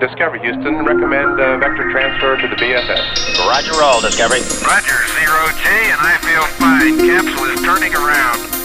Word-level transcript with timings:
Discovery 0.00 0.40
Houston, 0.40 0.84
recommend 0.84 1.40
uh, 1.40 1.58
vector 1.58 1.90
transfer 1.90 2.36
to 2.36 2.48
the 2.48 2.56
BFS. 2.56 3.38
Roger 3.48 3.72
roll, 3.80 4.00
Discovery. 4.00 4.40
Roger, 4.64 4.98
zero 5.16 5.48
G, 5.56 5.68
and 5.88 6.00
I 6.00 6.18
feel 6.20 6.44
fine. 6.60 6.98
Capsule 6.98 7.50
is 7.50 7.60
turning 7.62 7.94
around. 7.94 8.55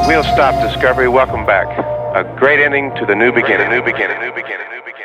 Wheel 0.00 0.24
stop, 0.24 0.54
Discovery. 0.72 1.08
Welcome 1.08 1.44
back. 1.44 1.68
A 2.16 2.24
great 2.38 2.60
ending 2.60 2.94
to 2.96 3.04
the. 3.04 3.14
New 3.14 3.30
beginning. 3.30 3.68
New 3.68 3.82
beginning. 3.82 4.18
New 4.20 4.32
beginning. 4.32 4.66
New 4.70 4.80
beginning. 4.80 5.01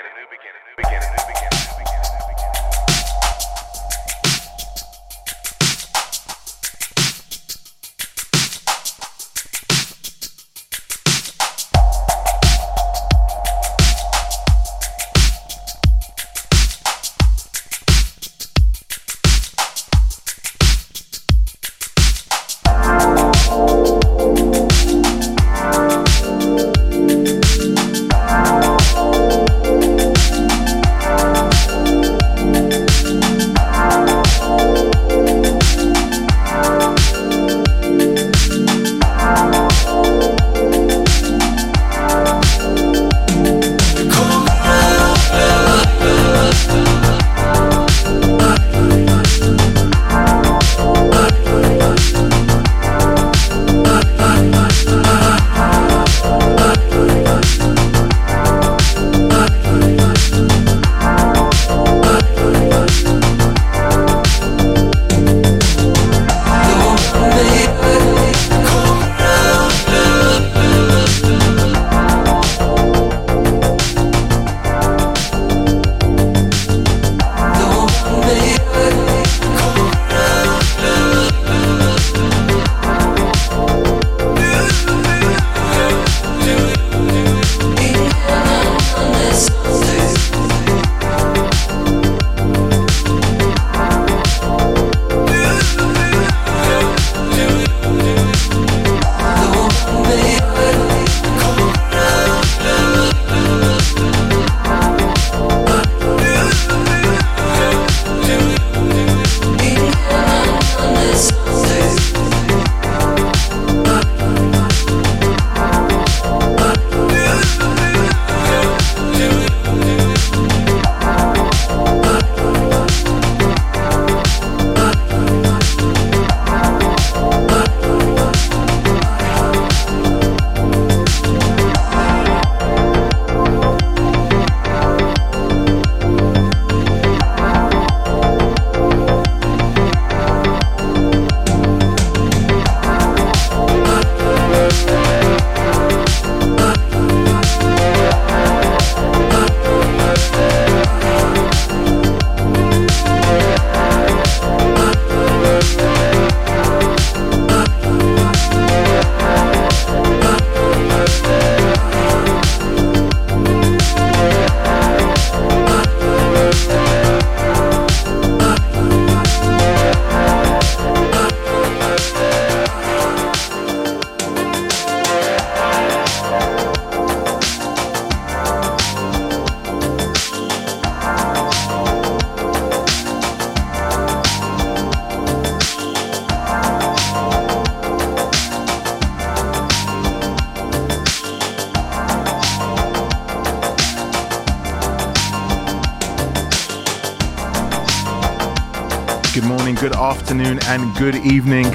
And 200.82 200.96
good 200.96 201.16
evening. 201.16 201.66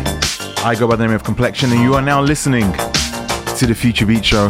I 0.58 0.76
go 0.78 0.86
by 0.86 0.96
the 0.96 1.06
name 1.06 1.14
of 1.14 1.24
Complexion, 1.24 1.72
and 1.72 1.80
you 1.80 1.94
are 1.94 2.02
now 2.02 2.20
listening 2.20 2.70
to 2.72 3.66
the 3.66 3.74
Future 3.74 4.06
Beat 4.06 4.24
Show. 4.24 4.48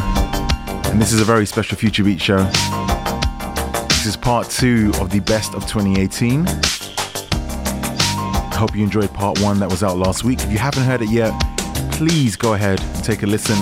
And 0.86 1.00
this 1.00 1.12
is 1.12 1.20
a 1.20 1.24
very 1.24 1.46
special 1.46 1.78
Future 1.78 2.04
Beat 2.04 2.20
Show. 2.20 2.44
This 3.88 4.06
is 4.06 4.16
part 4.16 4.50
two 4.50 4.92
of 5.00 5.10
the 5.10 5.20
best 5.20 5.54
of 5.54 5.66
2018. 5.66 6.46
I 6.46 6.50
hope 8.54 8.74
you 8.74 8.82
enjoyed 8.82 9.12
part 9.14 9.40
one 9.40 9.58
that 9.60 9.70
was 9.70 9.82
out 9.82 9.96
last 9.96 10.24
week. 10.24 10.40
If 10.40 10.50
you 10.50 10.58
haven't 10.58 10.84
heard 10.84 11.02
it 11.02 11.10
yet, 11.10 11.32
please 11.92 12.36
go 12.36 12.54
ahead 12.54 12.80
and 12.80 13.04
take 13.04 13.22
a 13.22 13.26
listen. 13.26 13.56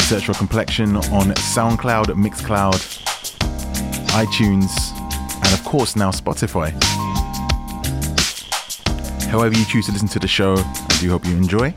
Search 0.00 0.26
for 0.26 0.34
Complexion 0.34 0.96
on 0.96 1.34
SoundCloud, 1.54 2.06
Mixcloud, 2.16 2.80
iTunes, 4.08 4.70
and 5.44 5.52
of 5.52 5.64
course 5.64 5.96
now 5.96 6.10
Spotify. 6.10 6.74
However, 9.30 9.56
you 9.56 9.64
choose 9.64 9.86
to 9.86 9.92
listen 9.92 10.08
to 10.08 10.18
the 10.18 10.26
show, 10.26 10.56
I 10.56 10.98
do 11.00 11.08
hope 11.10 11.24
you 11.24 11.36
enjoy. 11.36 11.72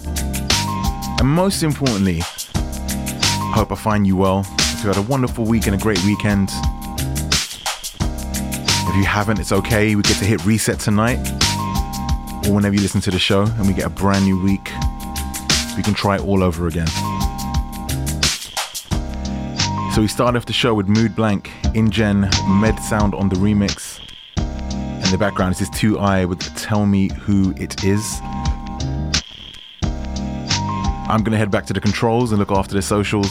And 1.19 1.27
most 1.27 1.61
importantly, 1.61 2.21
I 2.21 3.51
hope 3.55 3.71
I 3.71 3.75
find 3.75 4.07
you 4.07 4.17
well. 4.17 4.43
If 4.59 4.83
you 4.83 4.89
had 4.89 4.97
a 4.97 5.03
wonderful 5.03 5.45
week 5.45 5.67
and 5.67 5.75
a 5.75 5.77
great 5.77 6.03
weekend. 6.03 6.49
If 8.89 8.95
you 8.95 9.05
haven't, 9.05 9.39
it's 9.39 9.51
okay. 9.51 9.95
We 9.95 10.01
get 10.01 10.17
to 10.17 10.25
hit 10.25 10.43
reset 10.45 10.79
tonight. 10.79 11.19
or 12.47 12.53
whenever 12.55 12.75
you 12.75 12.81
listen 12.81 13.01
to 13.01 13.11
the 13.11 13.19
show 13.19 13.43
and 13.43 13.67
we 13.67 13.73
get 13.73 13.85
a 13.85 13.89
brand 13.89 14.25
new 14.25 14.41
week, 14.43 14.71
we 15.77 15.83
can 15.83 15.93
try 15.93 16.15
it 16.15 16.21
all 16.21 16.43
over 16.43 16.67
again. 16.67 16.87
So 19.93 20.01
we 20.01 20.07
start 20.07 20.35
off 20.35 20.45
the 20.47 20.53
show 20.53 20.73
with 20.73 20.87
Mood 20.87 21.15
Blank, 21.15 21.51
Ingen, 21.75 22.21
Med 22.59 22.79
Sound 22.79 23.13
on 23.13 23.29
the 23.29 23.35
remix. 23.35 23.99
And 24.37 25.05
the 25.05 25.17
background 25.19 25.53
is 25.53 25.59
this 25.59 25.69
2Eye 25.69 26.27
with 26.27 26.39
Tell 26.63 26.85
Me 26.85 27.09
Who 27.23 27.53
It 27.57 27.83
Is. 27.83 28.21
I'm 31.09 31.21
gonna 31.21 31.35
head 31.35 31.51
back 31.51 31.65
to 31.65 31.73
the 31.73 31.81
controls 31.81 32.31
and 32.31 32.39
look 32.39 32.51
after 32.51 32.73
the 32.73 32.81
socials. 32.81 33.27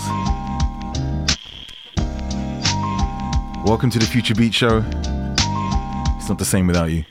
Welcome 3.67 3.89
to 3.89 3.99
the 3.99 4.05
Future 4.05 4.35
Beat 4.35 4.53
Show. 4.53 4.85
It's 6.19 6.29
not 6.29 6.37
the 6.39 6.45
same 6.45 6.67
without 6.67 6.91
you. 6.91 7.07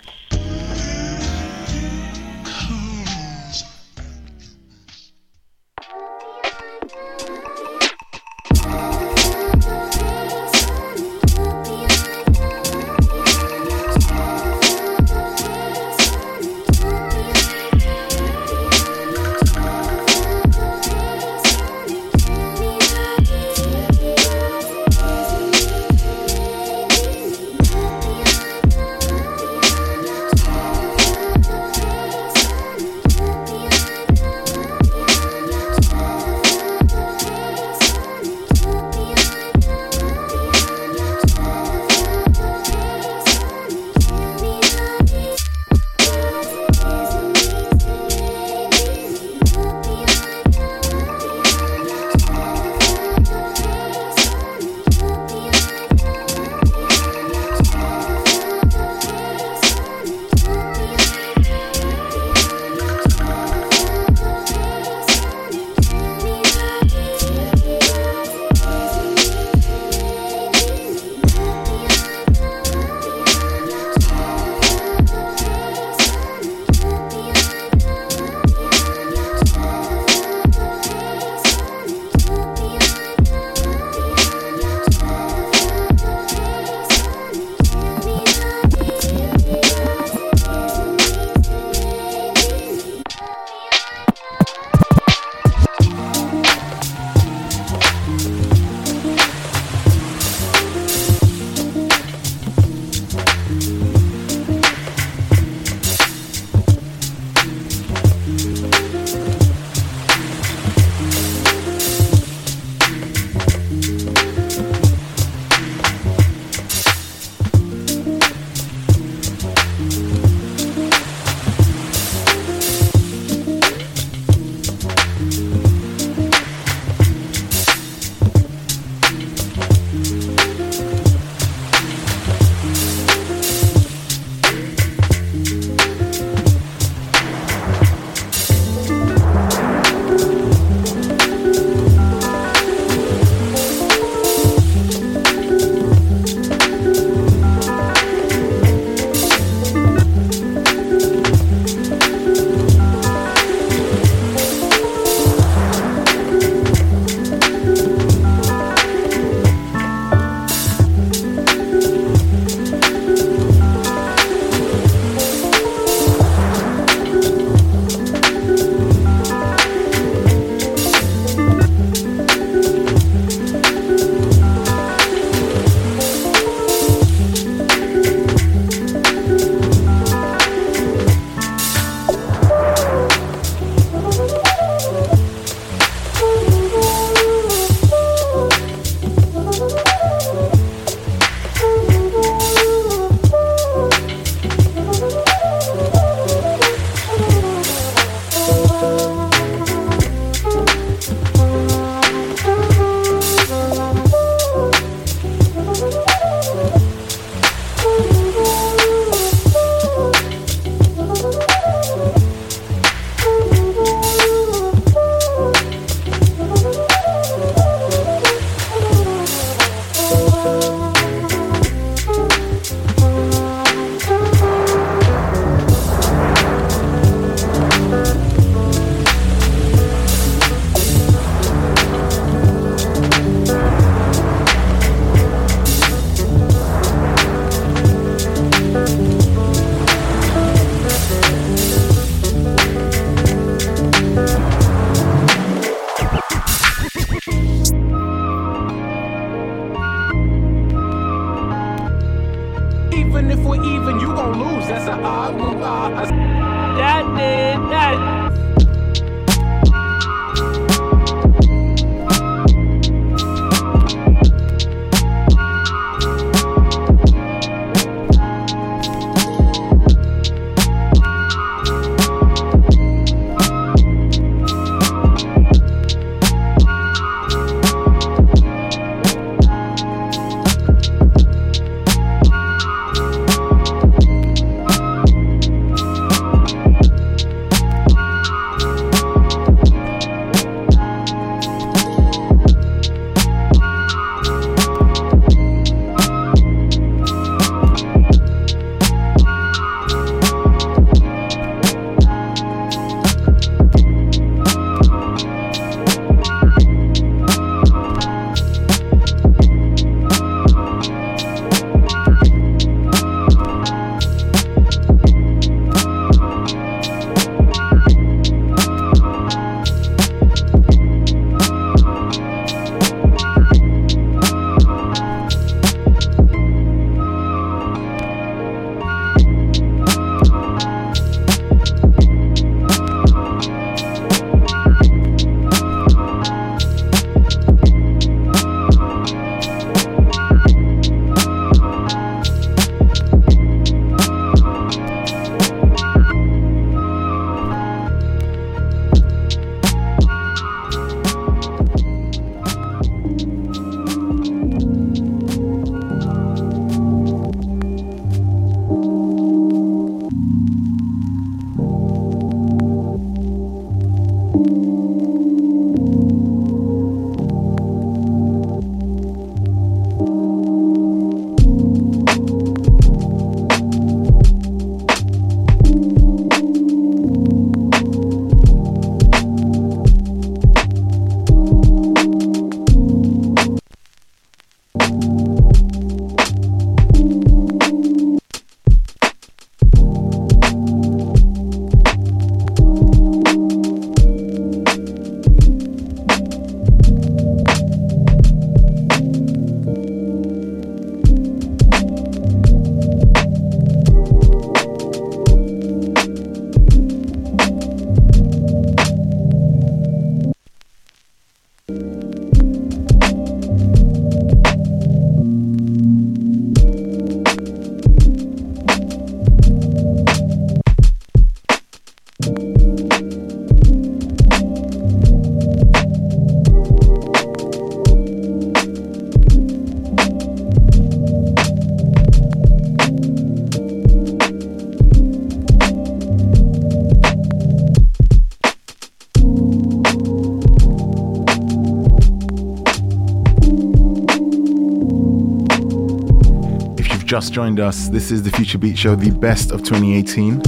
Just 447.22 447.34
joined 447.34 447.60
us, 447.60 447.88
this 447.90 448.10
is 448.10 448.24
the 448.24 448.32
Future 448.32 448.58
Beat 448.58 448.76
Show, 448.76 448.96
the 448.96 449.12
best 449.12 449.52
of 449.52 449.62
2018. 449.62 450.42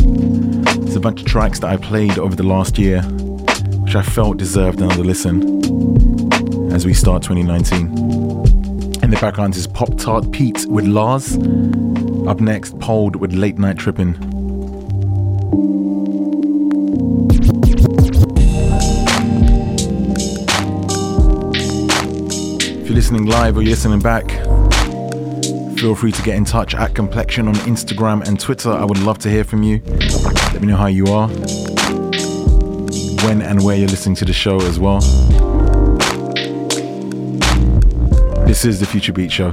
It's 0.84 0.96
a 0.96 1.00
bunch 1.00 1.22
of 1.22 1.28
tracks 1.28 1.60
that 1.60 1.68
I 1.68 1.78
played 1.78 2.18
over 2.18 2.36
the 2.36 2.42
last 2.42 2.80
year, 2.80 3.04
which 3.04 3.96
I 3.96 4.02
felt 4.02 4.38
deserved 4.38 4.82
another 4.82 5.04
listen 5.04 5.62
as 6.74 6.84
we 6.84 6.96
start 6.96 7.22
2019. 7.22 7.86
In 9.04 9.12
the 9.12 9.18
background 9.22 9.56
is 9.56 9.68
Poptartpete 9.68 10.66
with 10.66 10.86
Larz. 10.86 11.38
Up 12.28 12.40
next, 12.40 12.80
Pold 12.80 13.18
with 13.18 13.34
Late 13.34 13.60
Night 13.60 13.78
Trippin'. 13.78 14.16
If 22.82 22.88
you're 22.88 22.96
listening 22.96 23.28
live 23.28 23.58
or 23.58 23.62
you're 23.62 23.70
listening 23.70 24.00
back, 24.00 24.26
feel 25.84 25.96
free 25.96 26.14
to 26.14 26.22
get 26.22 26.38
in 26.38 26.46
touch 26.46 26.74
at 26.74 26.96
Complexion 26.96 27.46
on 27.46 27.56
Instagram 27.56 28.26
and 28.26 28.40
Twitter. 28.40 28.72
I 28.72 28.86
would 28.86 29.00
love 29.00 29.18
to 29.18 29.30
hear 29.30 29.44
from 29.44 29.64
you. 29.64 29.82
Let 30.54 30.62
me 30.62 30.68
know 30.68 30.78
how 30.78 30.86
you 30.86 31.08
are, 31.08 31.28
when 33.28 33.42
and 33.42 33.62
where 33.66 33.76
you're 33.76 33.90
listening 33.90 34.16
to 34.16 34.24
the 34.24 34.32
show 34.32 34.62
as 34.62 34.80
well. 34.80 35.02
This 38.48 38.64
is 38.64 38.80
the 38.80 38.86
Future 38.86 39.12
Beat 39.12 39.30
Show. 39.30 39.52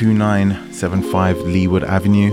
2975 0.00 1.42
Leeward 1.42 1.84
Avenue 1.84 2.30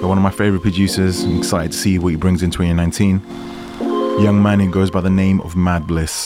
by 0.00 0.06
one 0.06 0.16
of 0.16 0.22
my 0.22 0.30
favorite 0.30 0.62
producers. 0.62 1.24
I'm 1.24 1.38
excited 1.38 1.72
to 1.72 1.76
see 1.76 1.98
what 1.98 2.10
he 2.10 2.16
brings 2.16 2.44
in 2.44 2.52
2019. 2.52 3.20
Young 4.22 4.40
man 4.40 4.60
who 4.60 4.70
goes 4.70 4.88
by 4.88 5.00
the 5.00 5.10
name 5.10 5.40
of 5.40 5.54
Madbliss. 5.54 6.21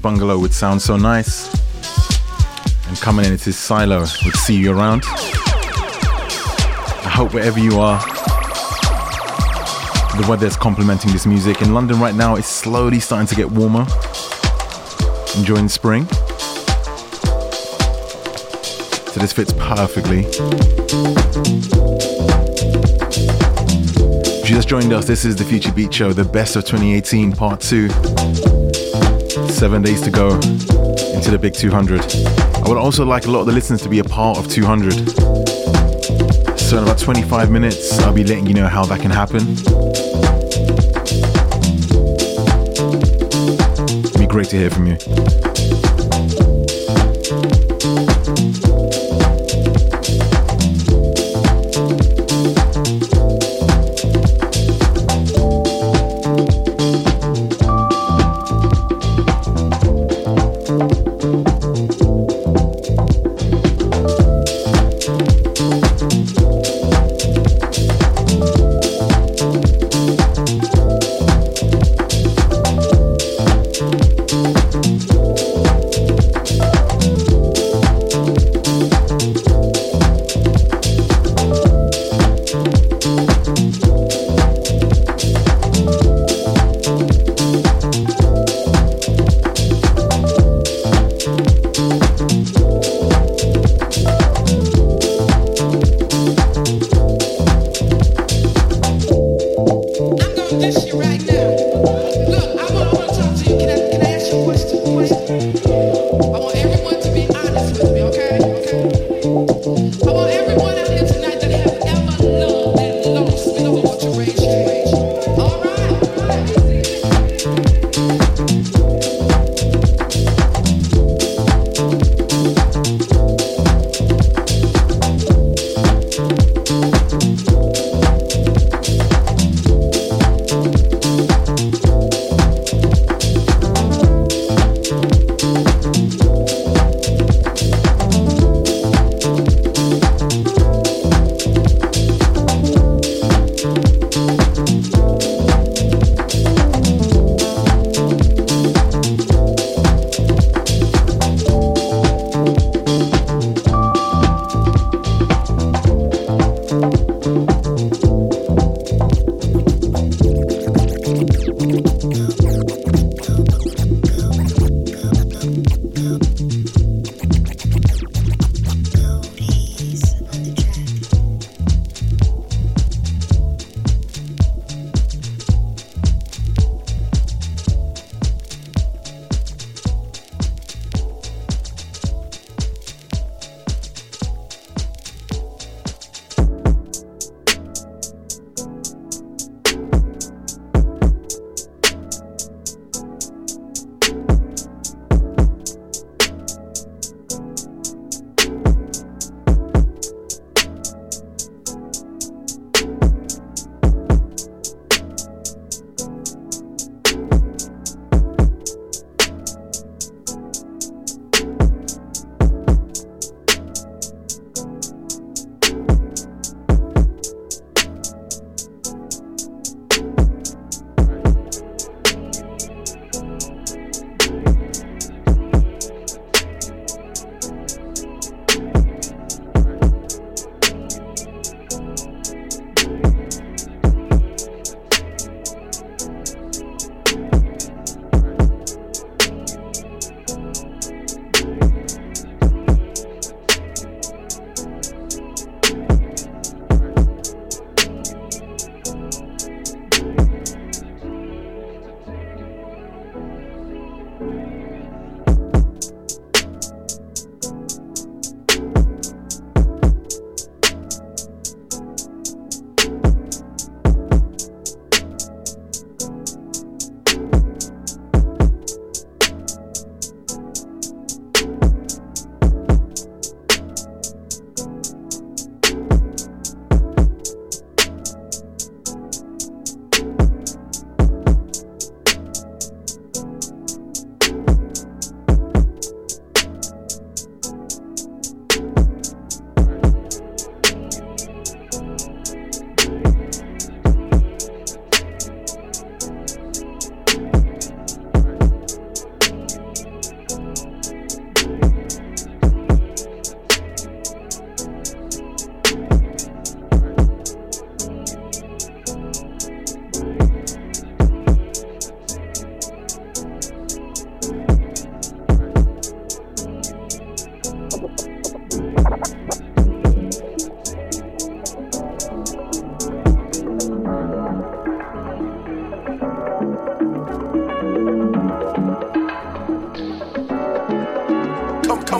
Bungalow 0.00 0.38
with 0.38 0.54
Sound 0.54 0.80
So 0.80 0.96
Nice. 0.96 1.48
And 2.88 2.96
coming 3.00 3.26
in, 3.26 3.32
it 3.32 3.46
is 3.46 3.58
Silo 3.58 4.00
with 4.00 4.36
See 4.36 4.56
You 4.56 4.72
Around. 4.72 5.02
I 7.04 7.12
hope 7.12 7.34
wherever 7.34 7.58
you 7.58 7.78
are, 7.78 8.00
the 10.16 10.26
weather 10.28 10.46
is 10.46 10.56
complementing 10.56 11.12
this 11.12 11.26
music. 11.26 11.62
In 11.62 11.74
London 11.74 12.00
right 12.00 12.14
now, 12.14 12.36
it's 12.36 12.48
slowly 12.48 12.98
starting 13.00 13.26
to 13.28 13.34
get 13.34 13.50
warmer. 13.50 13.86
Enjoying 15.36 15.68
spring. 15.68 16.06
So 19.12 19.20
this 19.20 19.32
fits 19.32 19.52
perfectly. 19.52 20.24
If 24.42 24.48
you 24.48 24.56
just 24.56 24.68
joined 24.68 24.92
us, 24.92 25.06
this 25.06 25.24
is 25.24 25.36
the 25.36 25.44
Future 25.44 25.72
Beat 25.72 25.92
Show, 25.92 26.12
the 26.12 26.24
best 26.24 26.56
of 26.56 26.64
2018, 26.64 27.32
part 27.32 27.60
two. 27.60 27.88
Seven 29.60 29.82
days 29.82 30.00
to 30.00 30.10
go 30.10 30.30
into 30.30 31.30
the 31.30 31.38
big 31.38 31.52
200. 31.52 32.00
I 32.00 32.66
would 32.66 32.78
also 32.78 33.04
like 33.04 33.26
a 33.26 33.30
lot 33.30 33.40
of 33.40 33.46
the 33.46 33.52
listeners 33.52 33.82
to 33.82 33.90
be 33.90 33.98
a 33.98 34.04
part 34.04 34.38
of 34.38 34.48
200. 34.48 35.10
So 36.58 36.78
in 36.78 36.84
about 36.84 36.98
25 36.98 37.50
minutes, 37.50 37.98
I'll 37.98 38.14
be 38.14 38.24
letting 38.24 38.46
you 38.46 38.54
know 38.54 38.68
how 38.68 38.86
that 38.86 39.02
can 39.02 39.10
happen. 39.10 39.42
It'd 44.02 44.18
be 44.18 44.26
great 44.26 44.48
to 44.48 44.56
hear 44.56 44.70
from 44.70 44.86
you. 44.86 45.49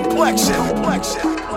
Thank 0.03 1.25
you. 1.25 1.50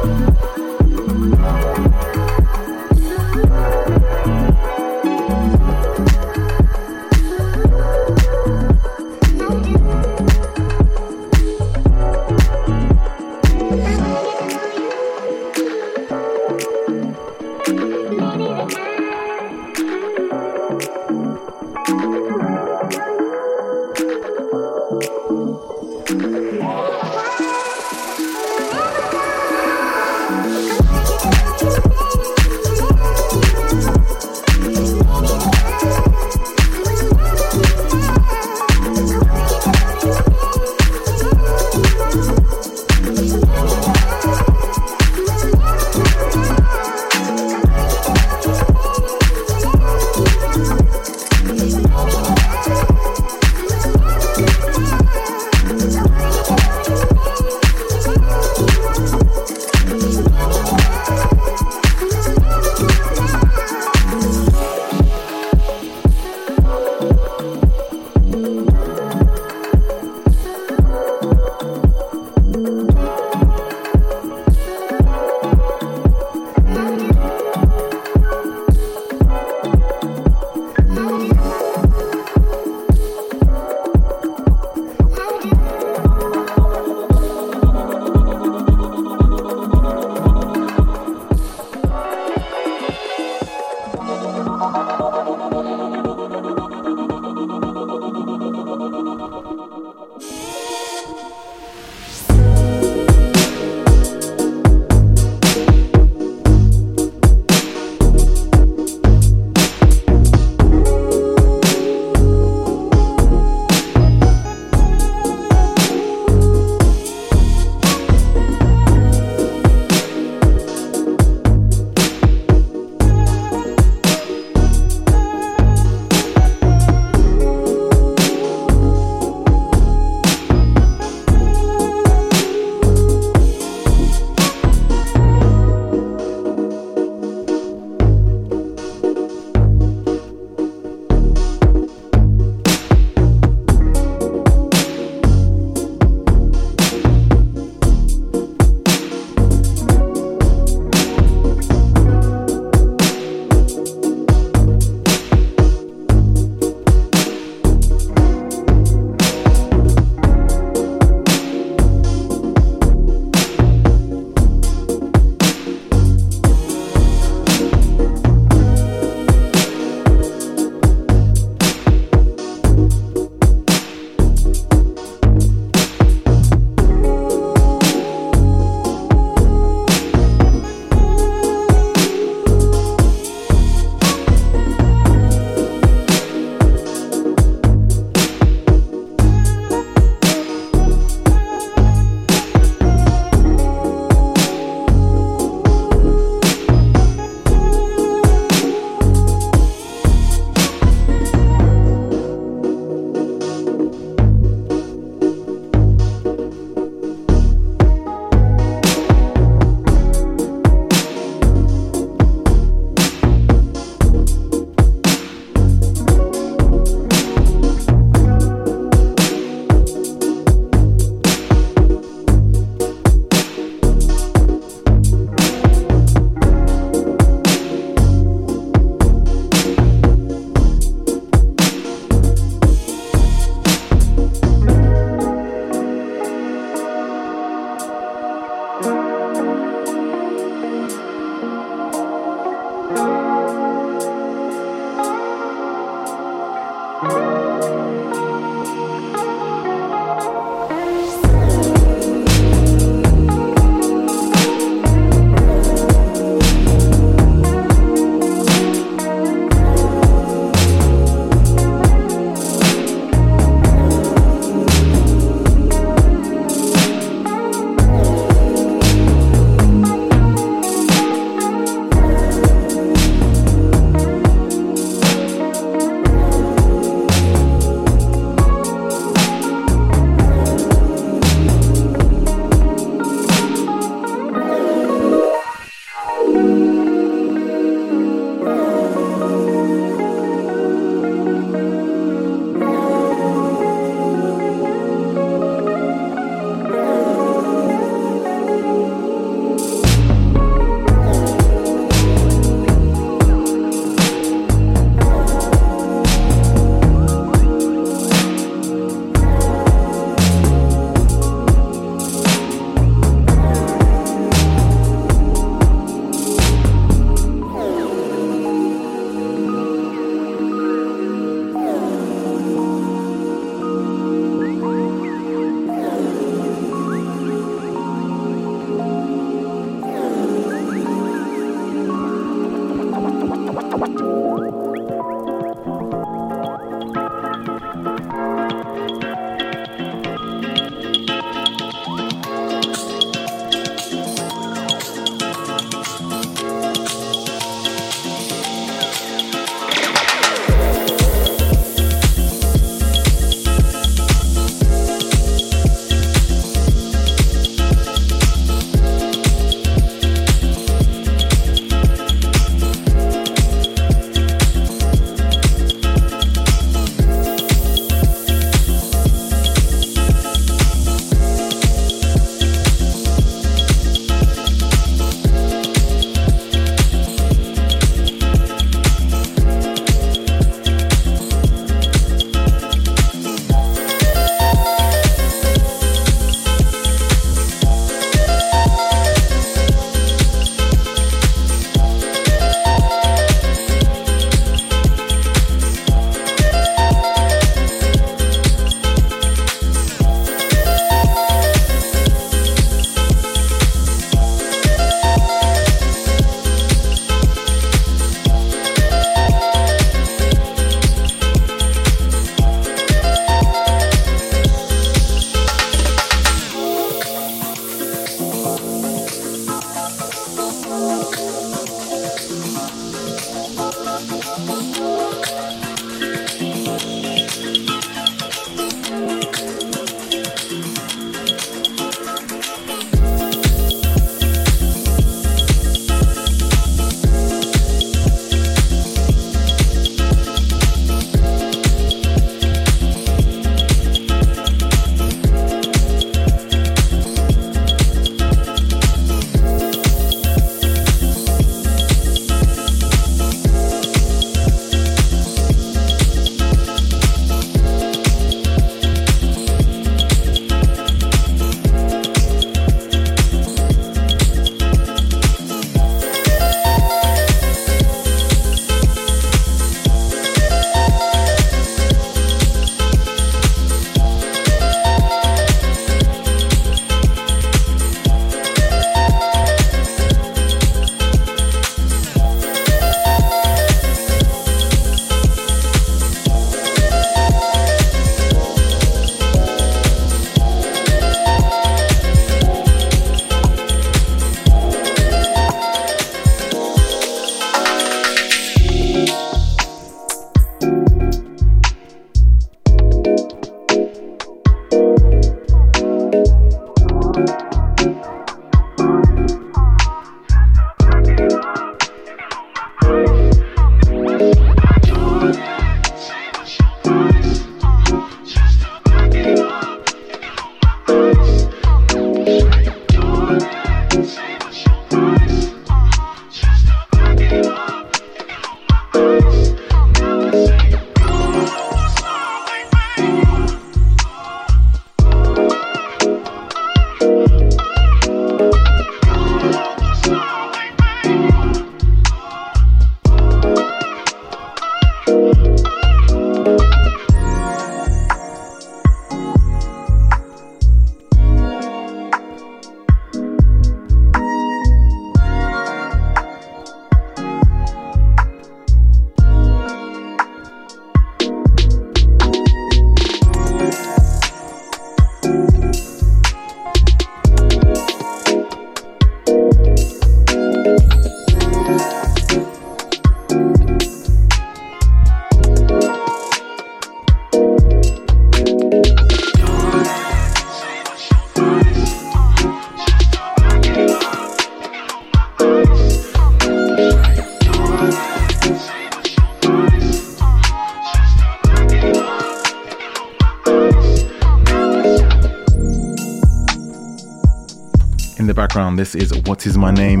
This 598.80 598.94
is 598.94 599.12
What 599.24 599.46
Is 599.46 599.58
My 599.58 599.70
Name 599.70 600.00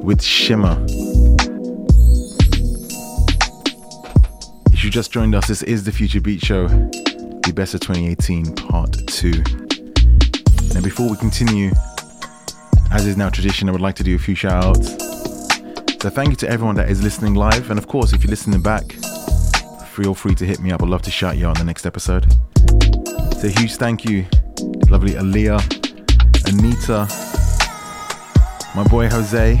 with 0.00 0.22
Shimmer. 0.22 0.76
If 4.72 4.84
you 4.84 4.90
just 4.90 5.10
joined 5.10 5.34
us, 5.34 5.48
this 5.48 5.64
is 5.64 5.82
the 5.82 5.90
Future 5.90 6.20
Beat 6.20 6.40
Show, 6.40 6.68
the 6.68 7.52
best 7.52 7.74
of 7.74 7.80
2018, 7.80 8.54
part 8.54 8.96
two. 9.08 9.42
Now, 10.74 10.80
before 10.80 11.10
we 11.10 11.16
continue, 11.16 11.72
as 12.92 13.04
is 13.04 13.16
now 13.16 13.30
tradition, 13.30 13.68
I 13.68 13.72
would 13.72 13.80
like 13.80 13.96
to 13.96 14.04
do 14.04 14.14
a 14.14 14.18
few 14.18 14.36
shout 14.36 14.64
outs. 14.64 14.90
So, 16.00 16.08
thank 16.08 16.30
you 16.30 16.36
to 16.36 16.48
everyone 16.48 16.76
that 16.76 16.88
is 16.88 17.02
listening 17.02 17.34
live, 17.34 17.70
and 17.70 17.80
of 17.80 17.88
course, 17.88 18.12
if 18.12 18.22
you're 18.22 18.30
listening 18.30 18.62
back, 18.62 18.92
feel 19.88 20.14
free 20.14 20.36
to 20.36 20.46
hit 20.46 20.60
me 20.60 20.70
up. 20.70 20.84
I'd 20.84 20.88
love 20.88 21.02
to 21.02 21.10
shout 21.10 21.36
you 21.36 21.48
out 21.48 21.58
in 21.58 21.66
the 21.66 21.66
next 21.66 21.84
episode. 21.84 22.30
So, 23.40 23.48
huge 23.48 23.74
thank 23.74 24.04
you, 24.04 24.24
lovely 24.88 25.14
Aaliyah, 25.14 26.48
Anita, 26.48 27.25
my 28.76 28.84
boy 28.84 29.08
Jose. 29.08 29.58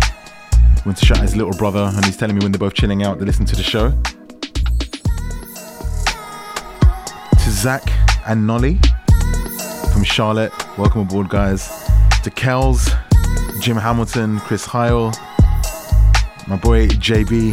Went 0.84 0.98
to 0.98 1.06
shout 1.06 1.20
his 1.20 1.34
little 1.34 1.54
brother, 1.54 1.90
and 1.94 2.04
he's 2.04 2.18
telling 2.18 2.36
me 2.36 2.42
when 2.42 2.52
they're 2.52 2.58
both 2.58 2.74
chilling 2.74 3.02
out, 3.02 3.18
they 3.18 3.24
listen 3.24 3.46
to 3.46 3.56
the 3.56 3.62
show. 3.62 3.90
To 7.32 7.50
Zach 7.50 7.82
and 8.26 8.46
Nolly 8.46 8.78
from 9.90 10.04
Charlotte, 10.04 10.52
welcome 10.76 11.00
aboard, 11.00 11.30
guys. 11.30 11.66
To 12.24 12.30
Kells, 12.30 12.90
Jim 13.62 13.78
Hamilton, 13.78 14.38
Chris 14.40 14.66
Heil, 14.66 15.12
my 16.46 16.56
boy 16.56 16.86
JB, 16.86 17.52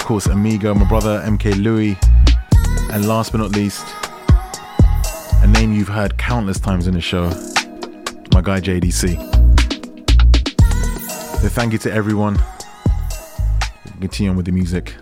of 0.00 0.04
course, 0.04 0.26
Amigo, 0.26 0.74
my 0.74 0.88
brother 0.88 1.22
MK 1.24 1.62
Louis, 1.62 1.96
and 2.92 3.06
last 3.06 3.30
but 3.30 3.38
not 3.38 3.52
least, 3.52 3.86
a 5.42 5.46
name 5.46 5.72
you've 5.72 5.86
heard 5.86 6.18
countless 6.18 6.58
times 6.58 6.88
in 6.88 6.94
the 6.94 7.00
show, 7.00 7.28
my 8.34 8.40
guy 8.40 8.60
JDC. 8.60 9.29
So 11.40 11.48
thank 11.48 11.72
you 11.72 11.78
to 11.78 11.90
everyone. 11.90 12.38
Continue 13.98 14.30
on 14.30 14.36
with 14.36 14.44
the 14.44 14.52
music. 14.52 14.94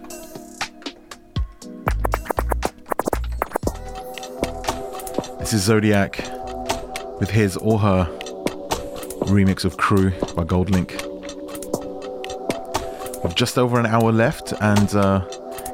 This 5.40 5.52
is 5.52 5.68
Zodivk 5.68 7.18
with 7.18 7.28
his 7.28 7.56
or 7.56 7.80
her 7.80 8.04
remix 9.22 9.64
of 9.64 9.78
Crew 9.78 10.10
by 10.36 10.44
Goldlink. 10.44 10.92
We've 13.24 13.34
just 13.34 13.58
over 13.58 13.80
an 13.80 13.86
hour 13.86 14.12
left, 14.12 14.52
and 14.60 14.94
uh, 14.94 15.26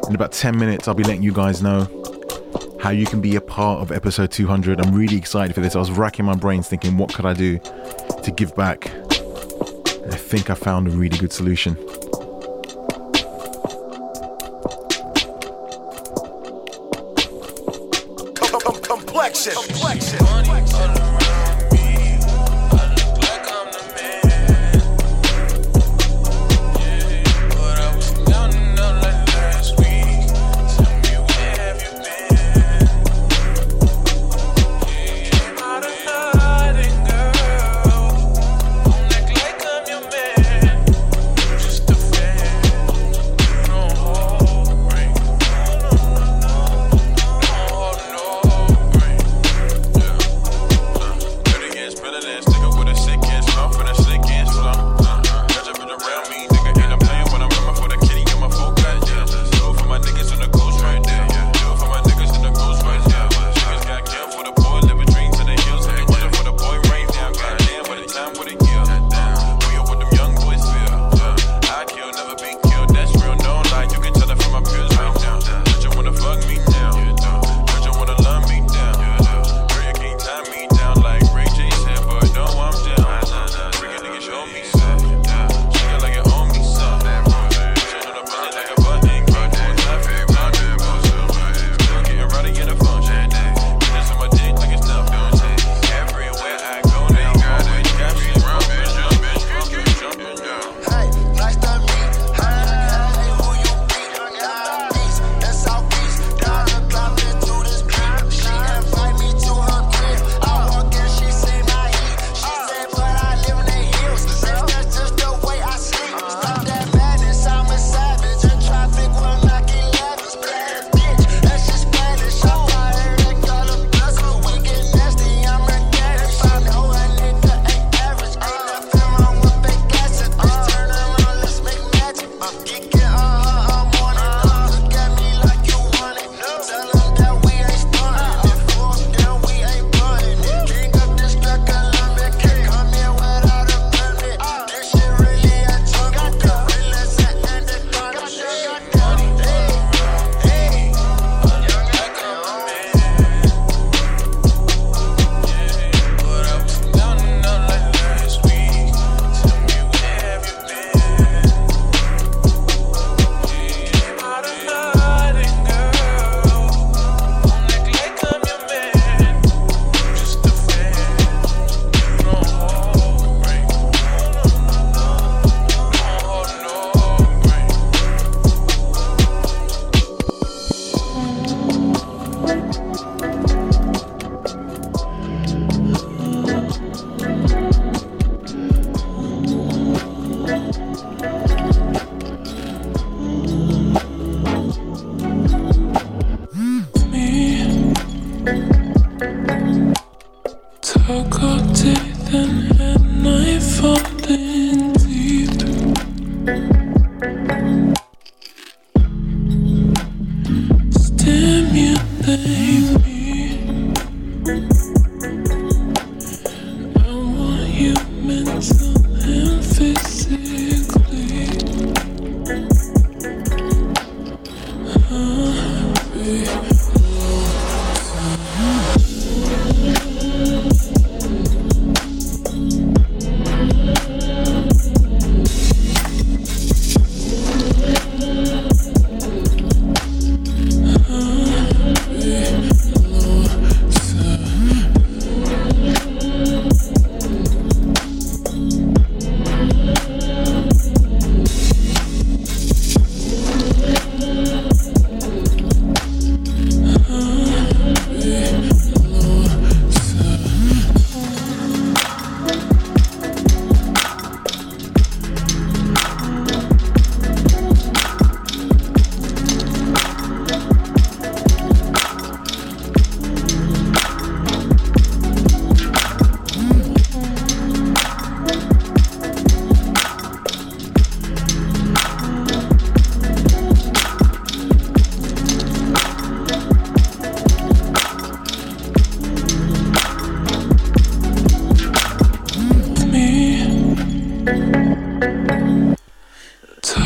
in 0.09 0.15
about 0.15 0.33
10 0.33 0.59
minutes, 0.59 0.89
I'll 0.89 0.95
be 0.95 1.05
letting 1.05 1.23
you 1.23 1.35
guys 1.35 1.63
know 1.63 1.87
how 2.81 2.89
you 2.89 3.05
can 3.05 3.21
be 3.21 3.37
a 3.37 3.41
part 3.43 3.83
of 3.83 3.93
episode 3.93 4.31
200. 4.31 4.81
I'm 4.81 4.95
really 4.95 5.19
excited 5.19 5.53
for 5.53 5.61
this. 5.61 5.77
I 5.77 5.79
was 5.79 5.91
racking 5.91 6.25
my 6.25 6.35
brains 6.35 6.69
thinking, 6.69 6.97
what 6.97 7.13
could 7.13 7.27
I 7.27 7.35
do 7.35 7.59
to 8.23 8.33
give 8.35 8.57
back? 8.57 8.91
Think 10.35 10.51
I 10.51 10.55
found 10.55 10.89
a 10.89 10.91
really 10.91 11.17
good 11.17 11.33
solution. 11.33 11.77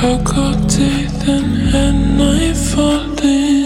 How 0.01 0.17
cold 0.23 0.71
teeth 0.71 1.27
and 1.27 2.17
night 2.17 2.57
falling 2.57 3.58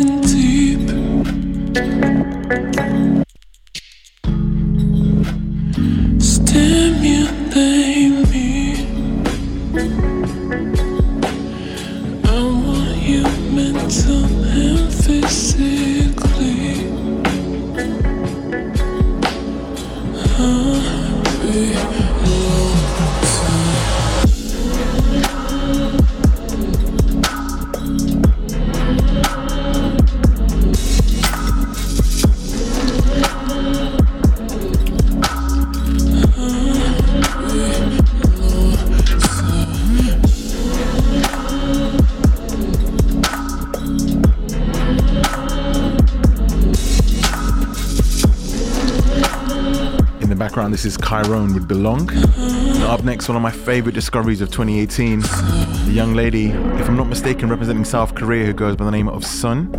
with 51.62 51.68
Belong. 51.68 52.10
And 52.12 52.82
up 52.84 53.04
next, 53.04 53.28
one 53.28 53.36
of 53.36 53.42
my 53.42 53.50
favorite 53.50 53.94
discoveries 53.94 54.40
of 54.40 54.50
2018. 54.50 55.22
A 55.22 55.90
young 55.90 56.14
lady, 56.14 56.46
if 56.46 56.88
I'm 56.88 56.96
not 56.96 57.08
mistaken, 57.08 57.48
representing 57.48 57.84
South 57.84 58.14
Korea 58.14 58.46
who 58.46 58.52
goes 58.52 58.76
by 58.76 58.84
the 58.84 58.90
name 58.90 59.08
of 59.08 59.22
Tsun. 59.22 59.72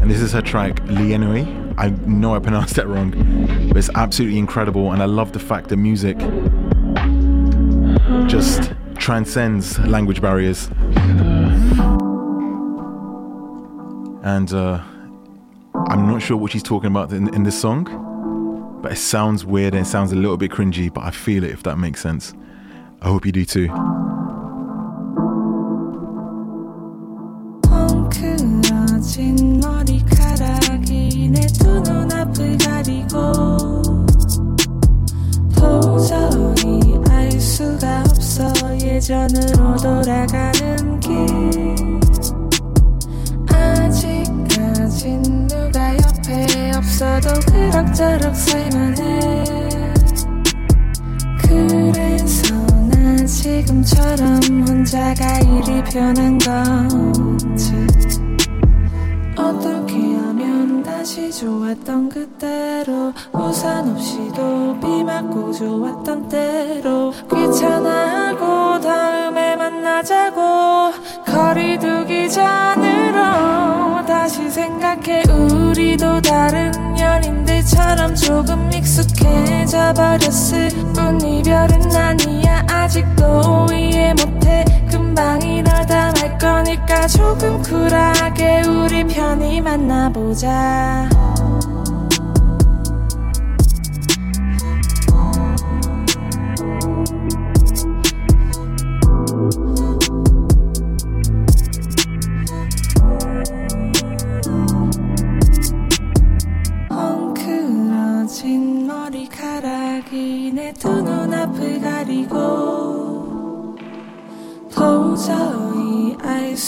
And 0.00 0.10
this 0.10 0.20
is 0.20 0.32
her 0.32 0.42
track, 0.42 0.76
Lienui. 0.84 1.74
I 1.76 1.88
know 2.06 2.34
I 2.34 2.38
pronounced 2.38 2.76
that 2.76 2.86
wrong, 2.86 3.10
but 3.68 3.76
it's 3.76 3.90
absolutely 3.94 4.38
incredible. 4.38 4.92
And 4.92 5.02
I 5.02 5.06
love 5.06 5.32
the 5.32 5.38
fact 5.38 5.68
that 5.68 5.76
music 5.76 6.18
just 8.28 8.72
transcends 8.96 9.78
language 9.80 10.20
barriers. 10.20 10.68
And 14.22 14.52
uh, 14.52 14.82
I'm 15.88 16.06
not 16.06 16.22
sure 16.22 16.36
what 16.36 16.52
she's 16.52 16.62
talking 16.62 16.90
about 16.90 17.12
in, 17.12 17.34
in 17.34 17.42
this 17.42 17.60
song, 17.60 17.86
but 18.83 18.91
it 18.93 18.97
sounds 18.97 19.45
weird 19.45 19.73
and 19.73 19.85
it 19.85 19.89
sounds 19.89 20.11
a 20.11 20.15
little 20.15 20.37
bit 20.37 20.51
cringy, 20.51 20.93
but 20.93 21.03
I 21.03 21.11
feel 21.11 21.43
it 21.43 21.51
if 21.51 21.63
that 21.63 21.77
makes 21.77 22.01
sense. 22.01 22.33
I 23.01 23.07
hope 23.07 23.25
you 23.25 23.31
do 23.31 23.45
too. 23.45 23.69
머리카락이 29.61 31.29
내 31.29 31.39
두 31.59 31.79
눈앞을 31.81 32.57
가리고 32.57 33.81
도저히 35.55 36.79
알 37.09 37.31
수가 37.31 38.01
없어 38.01 38.51
예전으로 38.79 39.75
돌아가는 39.77 40.99
길 40.99 41.92
없어도 47.04 47.40
그럭저럭 47.52 48.34
살만해. 48.34 49.44
그래서 51.42 52.54
난 52.88 53.26
지금처럼 53.26 54.40
혼자가 54.66 55.38
이리 55.40 55.84
편한 55.84 56.38
건지. 56.38 57.86
어떻게 59.36 59.94
하면 60.16 60.82
다시 60.82 61.30
좋았던 61.30 62.08
그때로 62.08 63.12
우산 63.32 63.90
없이도 63.90 64.78
비 64.80 65.04
맞고 65.04 65.52
좋았던 65.52 66.28
때로 66.28 67.12
귀찮아하고 67.30 68.80
다음에 68.80 69.56
만나자고 69.56 70.92
거리 71.34 71.76
두기 71.78 72.30
전으로 72.30 74.06
다시 74.06 74.48
생각해. 74.48 75.24
우리도 75.28 76.22
다른 76.22 76.72
연인들처럼 76.96 78.14
조금 78.14 78.70
익숙해져 78.72 79.92
버렸을 79.94 80.68
뿐 80.94 81.20
이별은 81.20 81.94
아니야. 81.94 82.64
아직도 82.70 83.66
이해 83.72 84.14
못해. 84.14 84.64
금방 84.88 85.42
이러다 85.42 86.12
말 86.12 86.38
거니까 86.38 87.08
조금 87.08 87.60
쿨하게 87.62 88.62
우리 88.68 89.04
편히 89.04 89.60
만나보자 89.60 91.08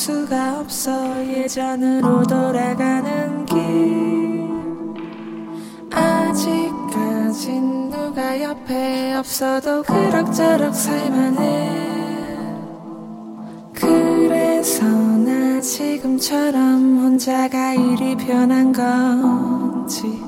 수가 0.07 0.61
없어 0.61 1.27
예전으로 1.27 2.23
돌아가는 2.23 3.45
길. 3.45 4.47
아직까진 5.93 7.91
누가 7.91 8.41
옆에 8.41 9.15
없어도 9.15 9.83
그럭저럭 9.83 10.73
살만해. 10.73 12.37
그래서 13.73 14.85
나 14.85 15.61
지금처럼 15.61 16.99
혼자가 16.99 17.75
이리 17.75 18.17
편한 18.17 18.73
건지 18.73 20.23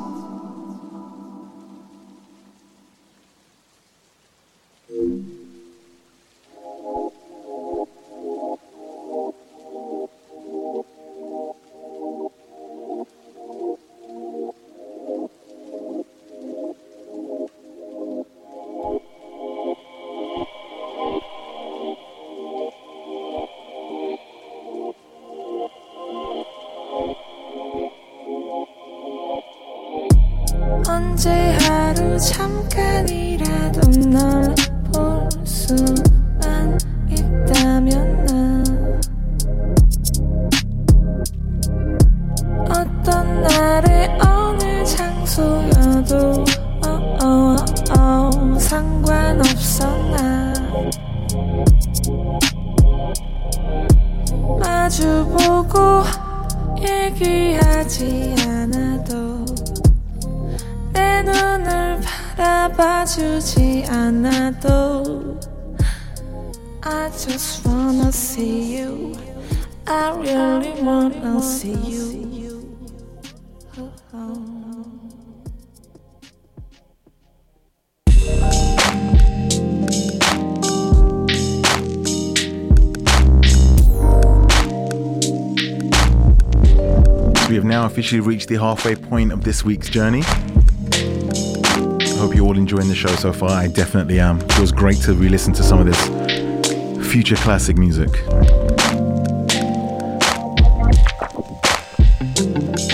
officially 87.88 88.20
reached 88.20 88.48
the 88.48 88.56
halfway 88.56 88.94
point 88.94 89.32
of 89.32 89.42
this 89.44 89.64
week's 89.64 89.88
journey. 89.88 90.20
I 90.22 92.16
hope 92.18 92.34
you're 92.34 92.44
all 92.44 92.58
enjoying 92.58 92.86
the 92.86 92.94
show 92.94 93.08
so 93.16 93.32
far. 93.32 93.48
I 93.48 93.66
definitely 93.66 94.20
am. 94.20 94.42
It 94.42 94.58
was 94.58 94.72
great 94.72 94.98
to 94.98 95.14
re 95.14 95.30
listen 95.30 95.54
to 95.54 95.62
some 95.62 95.80
of 95.80 95.86
this 95.86 97.08
future 97.10 97.36
classic 97.36 97.78
music. 97.78 98.10
I'm 98.28 98.44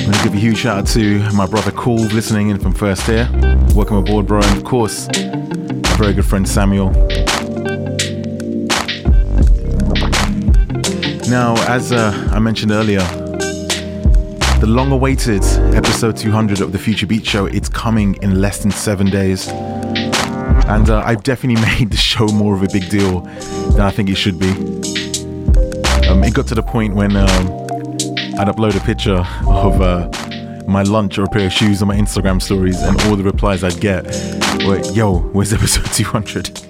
going 0.04 0.12
to 0.12 0.20
give 0.22 0.34
a 0.34 0.38
huge 0.38 0.58
shout 0.58 0.78
out 0.78 0.86
to 0.88 1.28
my 1.32 1.46
brother 1.46 1.72
Cool 1.72 1.96
listening 1.96 2.50
in 2.50 2.60
from 2.60 2.72
First 2.72 3.08
Air. 3.08 3.28
Welcome 3.74 3.96
aboard, 3.96 4.28
bro. 4.28 4.42
And 4.42 4.56
of 4.56 4.62
course, 4.62 5.08
my 5.08 5.96
very 5.96 6.14
good 6.14 6.24
friend 6.24 6.48
Samuel. 6.48 6.90
Now, 11.28 11.56
as 11.68 11.90
uh, 11.90 12.30
I 12.32 12.38
mentioned 12.38 12.70
earlier, 12.70 13.23
the 14.64 14.70
long 14.70 14.90
awaited 14.92 15.42
episode 15.74 16.16
200 16.16 16.62
of 16.62 16.72
the 16.72 16.78
Future 16.78 17.06
Beat 17.06 17.26
Show, 17.26 17.44
it's 17.44 17.68
coming 17.68 18.14
in 18.22 18.40
less 18.40 18.62
than 18.62 18.70
seven 18.70 19.10
days. 19.10 19.46
And 19.48 20.88
uh, 20.88 21.02
I've 21.04 21.22
definitely 21.22 21.62
made 21.78 21.90
the 21.90 21.98
show 21.98 22.28
more 22.28 22.54
of 22.54 22.62
a 22.62 22.68
big 22.68 22.88
deal 22.88 23.20
than 23.72 23.82
I 23.82 23.90
think 23.90 24.08
it 24.08 24.14
should 24.14 24.38
be. 24.38 24.48
Um, 26.08 26.24
it 26.24 26.32
got 26.32 26.46
to 26.46 26.54
the 26.54 26.64
point 26.66 26.94
when 26.94 27.14
um, 27.14 27.28
I'd 28.38 28.48
upload 28.48 28.74
a 28.74 28.80
picture 28.80 29.26
of 29.46 29.82
uh, 29.82 30.08
my 30.66 30.82
lunch 30.82 31.18
or 31.18 31.24
a 31.24 31.28
pair 31.28 31.44
of 31.44 31.52
shoes 31.52 31.82
on 31.82 31.88
my 31.88 31.96
Instagram 31.96 32.40
stories, 32.40 32.80
and 32.80 32.98
all 33.02 33.16
the 33.16 33.22
replies 33.22 33.62
I'd 33.64 33.78
get 33.82 34.06
were, 34.64 34.80
Yo, 34.92 35.18
where's 35.34 35.52
episode 35.52 35.92
200? 35.92 36.63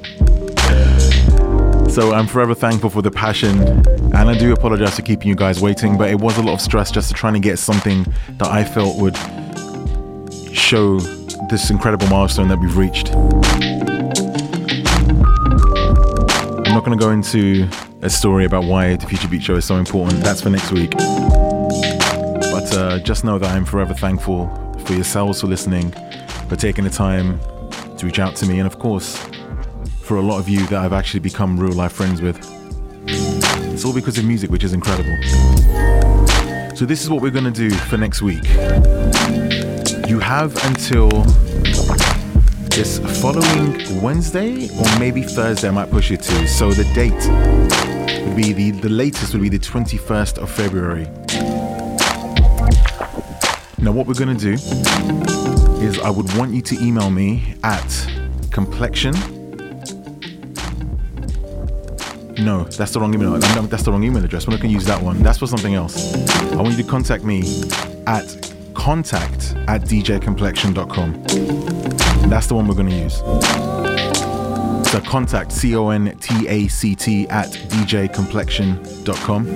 So 1.95 2.13
I'm 2.13 2.27
forever 2.27 2.57
thankful 2.57 2.91
for 2.91 3.03
the 3.03 3.11
passion, 3.13 3.61
and 3.61 4.17
I 4.17 4.37
do 4.37 4.53
apologize 4.53 4.97
for 4.97 5.03
keeping 5.03 5.29
you 5.29 5.37
guys 5.37 5.61
waiting, 5.61 5.97
but 5.97 6.11
it 6.11 6.19
was 6.19 6.37
a 6.39 6.43
lot 6.43 6.55
of 6.55 6.61
stress 6.61 6.91
just 6.91 7.07
to 7.11 7.15
trying 7.15 7.35
to 7.35 7.39
get 7.39 7.57
something 7.57 8.05
that 8.31 8.49
I 8.49 8.65
felt 8.65 9.01
would 9.01 9.17
show 10.53 10.99
this 11.51 11.71
incredible 11.71 12.09
milestone 12.09 12.49
that 12.49 12.59
we've 12.59 12.77
reached. 12.77 13.15
I'm 16.67 16.75
not 16.75 16.85
going 16.85 16.99
to 16.99 17.05
go 17.05 17.13
into 17.13 17.69
a 18.03 18.11
story 18.11 18.45
about 18.45 18.65
why 18.65 18.97
the 18.97 19.07
Future 19.07 19.29
Beat 19.29 19.45
Show 19.45 19.55
is 19.55 19.65
so 19.65 19.77
important. 19.77 20.21
That's 20.25 20.41
for 20.41 20.51
next 20.51 20.73
week. 20.73 20.91
But 20.91 22.75
uh, 22.77 22.99
just 23.05 23.23
know 23.23 23.39
that 23.39 23.53
I'm 23.53 23.65
forever 23.65 23.95
thankful 23.95 24.49
for 24.85 24.95
yourselves 24.95 25.43
for 25.43 25.47
listening, 25.47 25.93
for 26.49 26.57
taking 26.57 26.83
the 26.83 26.91
time 26.91 27.39
to 27.99 28.05
reach 28.05 28.19
out 28.19 28.35
to 28.35 28.47
me, 28.47 28.59
and 28.59 28.67
of 28.67 28.81
course, 28.81 29.25
for 30.05 30.19
a 30.19 30.21
lot 30.21 30.39
of 30.39 30.51
you 30.51 30.67
that 30.67 30.85
I've 30.85 30.93
actually 30.93 31.21
become 31.21 31.59
real 31.59 31.73
life 31.73 31.93
friends 31.93 32.21
with. 32.21 32.37
It's 33.07 33.87
all 33.87 33.95
because 33.95 34.19
of 34.19 34.27
music, 34.27 34.51
which 34.51 34.63
is 34.63 34.75
incredible. 34.75 35.17
So, 36.77 36.85
this 36.85 37.03
is 37.03 37.09
what 37.09 37.23
we're 37.23 37.31
going 37.31 37.51
to 37.51 37.51
do 37.51 37.71
for 37.71 37.97
next 37.97 38.21
week. 38.21 38.45
You 40.07 40.19
have 40.21 40.63
until 40.67 41.09
this 42.69 42.99
following 43.23 44.03
Wednesday 44.03 44.69
or 44.79 44.99
maybe 44.99 45.23
Thursday, 45.23 45.69
I 45.69 45.71
might 45.71 45.91
push 45.91 46.11
it 46.11 46.21
to. 46.21 46.49
So, 46.49 46.71
the 46.71 46.85
date 46.93 47.13
would 48.27 48.37
be 48.37 48.53
the, 48.53 48.73
the 48.73 48.91
latest 48.91 49.33
would 49.33 49.43
be 49.43 49.49
the 49.49 49.59
21st 49.59 50.37
of 50.37 50.51
February. 50.51 51.05
Now, 53.79 53.93
what 53.93 54.07
we're 54.07 54.13
going 54.13 54.37
to 54.37 54.43
do 54.43 54.53
is 55.83 55.99
I 56.01 56.11
would 56.11 56.31
want 56.37 56.53
you 56.53 56.61
to 56.61 56.79
email 56.85 57.09
me 57.09 57.55
at 57.63 58.11
complexion 58.51 59.15
no, 62.39 62.65
that's 62.65 62.93
the 62.93 63.01
wrong 63.01 63.15
email. 63.15 63.31
No, 63.31 63.67
that's 63.67 63.83
the 63.83 63.93
wrong 63.93 64.05
email 64.05 64.25
address. 64.25 64.47
We're 64.47 64.53
not 64.53 64.61
going 64.61 64.71
to 64.71 64.75
use 64.75 64.87
that 64.87 65.03
one. 65.03 65.23
That's 65.23 65.39
for 65.39 65.47
something 65.47 65.75
else. 65.75 66.15
I 66.53 66.57
want 66.57 66.77
you 66.77 66.83
to 66.83 66.89
contact 66.89 67.25
me 67.25 67.43
at 68.07 68.53
contact 68.75 69.55
at 69.69 69.83
djcomplexion.com. 69.83 71.23
That's 72.29 72.47
the 72.47 72.55
one 72.55 72.67
we're 72.67 72.75
going 72.75 72.91
to 72.91 72.97
use. 72.97 73.19
So 74.91 75.01
contact, 75.01 75.53
C 75.53 75.77
O 75.77 75.91
N 75.91 76.17
T 76.21 76.49
A 76.49 76.69
C 76.69 76.95
T, 76.95 77.29
at 77.29 77.49
djcomplexion.com. 77.49 79.49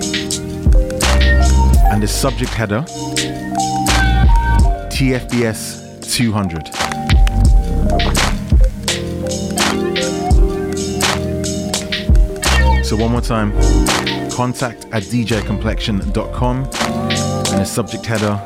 And 1.91 2.03
the 2.03 2.07
subject 2.07 2.51
header 2.51 2.81
TFBS 4.91 6.13
200. 6.13 8.38
So 12.89 12.95
one 12.95 13.11
more 13.11 13.21
time, 13.21 13.51
contact 14.31 14.85
at 14.85 15.03
djcomplexion.com 15.03 16.57
and 17.53 17.61
a 17.61 17.63
subject 17.63 18.03
header 18.03 18.41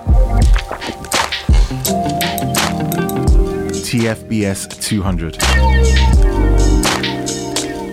TFBS 3.72 4.82
200. 4.82 5.38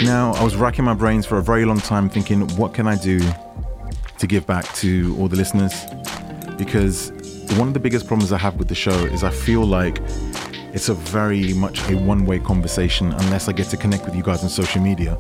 Now, 0.05 0.33
I 0.33 0.43
was 0.43 0.57
racking 0.57 0.85
my 0.85 0.95
brains 0.95 1.25
for 1.25 1.39
a 1.39 1.43
very 1.43 1.65
long 1.65 1.79
time 1.79 2.11
thinking, 2.11 2.49
what 2.57 2.75
can 2.75 2.89
I 2.89 2.97
do 2.97 3.21
to 4.19 4.27
give 4.27 4.45
back 4.45 4.65
to 4.79 5.17
all 5.21 5.29
the 5.29 5.37
listeners? 5.37 5.85
Because 6.59 7.13
one 7.59 7.69
of 7.69 7.75
the 7.75 7.81
biggest 7.81 8.09
problems 8.09 8.33
I 8.33 8.39
have 8.39 8.57
with 8.57 8.67
the 8.67 8.75
show 8.75 9.05
is 9.05 9.23
I 9.23 9.31
feel 9.31 9.65
like 9.65 10.01
it's 10.75 10.89
a 10.89 10.95
very 10.95 11.53
much 11.53 11.89
a 11.89 11.97
one 11.97 12.27
way 12.27 12.41
conversation 12.41 13.13
unless 13.13 13.49
I 13.49 13.53
get 13.53 13.69
to 13.69 13.77
connect 13.77 14.05
with 14.05 14.17
you 14.17 14.25
guys 14.25 14.43
on 14.43 14.49
social 14.49 14.83
media 14.83 15.17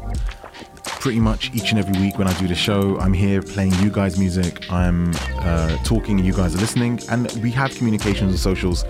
pretty 1.00 1.18
much 1.18 1.50
each 1.54 1.70
and 1.70 1.78
every 1.78 1.98
week 1.98 2.18
when 2.18 2.28
I 2.28 2.38
do 2.38 2.46
the 2.46 2.54
show, 2.54 2.98
I'm 3.00 3.14
here 3.14 3.40
playing 3.40 3.72
you 3.76 3.90
guys' 3.90 4.18
music. 4.18 4.70
I'm 4.70 5.12
uh, 5.38 5.78
talking 5.78 6.18
you 6.18 6.34
guys 6.34 6.54
are 6.54 6.58
listening. 6.58 7.00
And 7.08 7.32
we 7.42 7.50
have 7.52 7.74
communications 7.74 8.30
and 8.30 8.38
socials, 8.38 8.84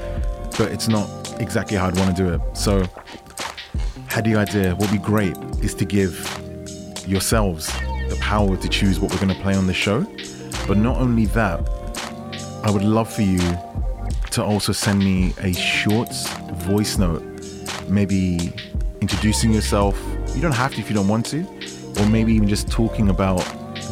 but 0.59 0.73
it's 0.73 0.89
not 0.89 1.09
exactly 1.41 1.77
how 1.77 1.87
I'd 1.87 1.97
want 1.97 2.15
to 2.17 2.23
do 2.23 2.35
it. 2.35 2.41
So, 2.57 2.85
had 4.09 4.25
the 4.25 4.35
idea, 4.35 4.75
what 4.75 4.91
would 4.91 5.01
be 5.01 5.07
great 5.07 5.37
is 5.63 5.73
to 5.75 5.85
give 5.85 6.15
yourselves 7.07 7.69
the 8.09 8.19
power 8.21 8.57
to 8.57 8.69
choose 8.69 8.99
what 8.99 9.13
we're 9.13 9.21
going 9.21 9.35
to 9.35 9.41
play 9.43 9.55
on 9.55 9.69
the 9.69 9.75
show. 9.75 10.05
But 10.67 10.79
not 10.79 10.97
only 10.97 11.27
that, 11.27 11.61
I 12.65 12.73
would 12.73 12.83
love 12.83 13.11
for 13.11 13.23
you 13.23 13.39
to 14.33 14.43
also 14.43 14.73
send 14.73 14.99
me 14.99 15.33
a 15.39 15.53
short 15.53 16.13
voice 16.55 16.99
note, 16.99 17.23
maybe 17.89 18.53
introducing 19.01 19.55
yourself. 19.55 19.97
You 20.35 20.43
don't 20.43 20.53
have 20.53 20.75
to 20.75 20.81
if 20.81 20.89
you 20.89 20.97
don't 20.97 21.09
want 21.09 21.25
to 21.27 21.60
or 22.01 22.07
maybe 22.07 22.33
even 22.33 22.49
just 22.49 22.69
talking 22.69 23.11
about 23.11 23.43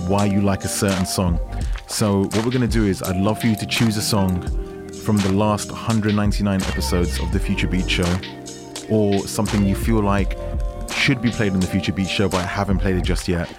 why 0.07 0.25
you 0.25 0.41
like 0.41 0.65
a 0.65 0.69
certain 0.69 1.07
song. 1.07 1.39
So, 1.87 2.25
what 2.25 2.45
we're 2.45 2.51
going 2.51 2.61
to 2.61 2.67
do 2.67 2.87
is, 2.87 3.03
I'd 3.03 3.17
love 3.17 3.41
for 3.41 3.47
you 3.47 3.57
to 3.57 3.67
choose 3.67 3.97
a 3.97 4.03
song 4.03 4.43
from 4.93 5.17
the 5.19 5.33
last 5.33 5.71
199 5.71 6.63
episodes 6.63 7.21
of 7.21 7.33
the 7.33 7.41
Future 7.41 7.67
Beat 7.69 7.89
Show, 7.91 8.19
or 8.89 9.27
something 9.27 9.67
you 9.67 9.75
feel 9.75 10.01
like 10.01 10.39
should 10.91 11.21
be 11.23 11.31
played 11.31 11.53
on 11.53 11.61
the 11.61 11.67
Future 11.67 11.93
Beat 11.93 12.09
Show, 12.09 12.29
but 12.29 12.39
I 12.39 12.47
haven't 12.47 12.79
played 12.79 12.97
it 12.97 13.05
just 13.05 13.29
yet. 13.29 13.53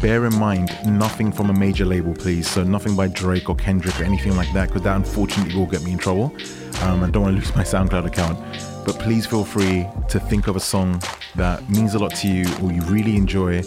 Bear 0.00 0.24
in 0.26 0.34
mind, 0.36 0.70
nothing 0.86 1.30
from 1.30 1.50
a 1.50 1.54
major 1.54 1.84
label, 1.84 2.14
please. 2.14 2.48
So, 2.48 2.62
nothing 2.62 2.96
by 2.96 3.08
Drake 3.08 3.48
or 3.48 3.56
Kendrick 3.56 3.98
or 4.00 4.04
anything 4.04 4.36
like 4.36 4.52
that, 4.54 4.68
because 4.68 4.82
that 4.82 4.96
unfortunately 4.96 5.54
will 5.54 5.66
get 5.66 5.82
me 5.82 5.92
in 5.92 5.98
trouble. 5.98 6.34
Um, 6.82 7.02
I 7.02 7.10
don't 7.10 7.22
want 7.22 7.36
to 7.36 7.40
lose 7.40 7.54
my 7.54 7.62
SoundCloud 7.62 8.06
account. 8.06 8.38
But 8.84 8.98
please 8.98 9.26
feel 9.26 9.44
free 9.44 9.86
to 10.08 10.18
think 10.18 10.48
of 10.48 10.56
a 10.56 10.60
song 10.60 11.00
that 11.36 11.68
means 11.70 11.94
a 11.94 11.98
lot 11.98 12.14
to 12.16 12.28
you 12.28 12.44
or 12.62 12.72
you 12.72 12.82
really 12.82 13.16
enjoy. 13.16 13.62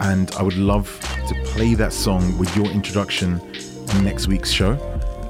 And 0.00 0.30
I 0.38 0.42
would 0.42 0.56
love 0.56 0.98
to 1.28 1.34
play 1.46 1.74
that 1.74 1.92
song 1.92 2.38
with 2.38 2.54
your 2.56 2.66
introduction 2.66 3.40
on 3.90 4.04
next 4.04 4.28
week's 4.28 4.50
show. 4.50 4.72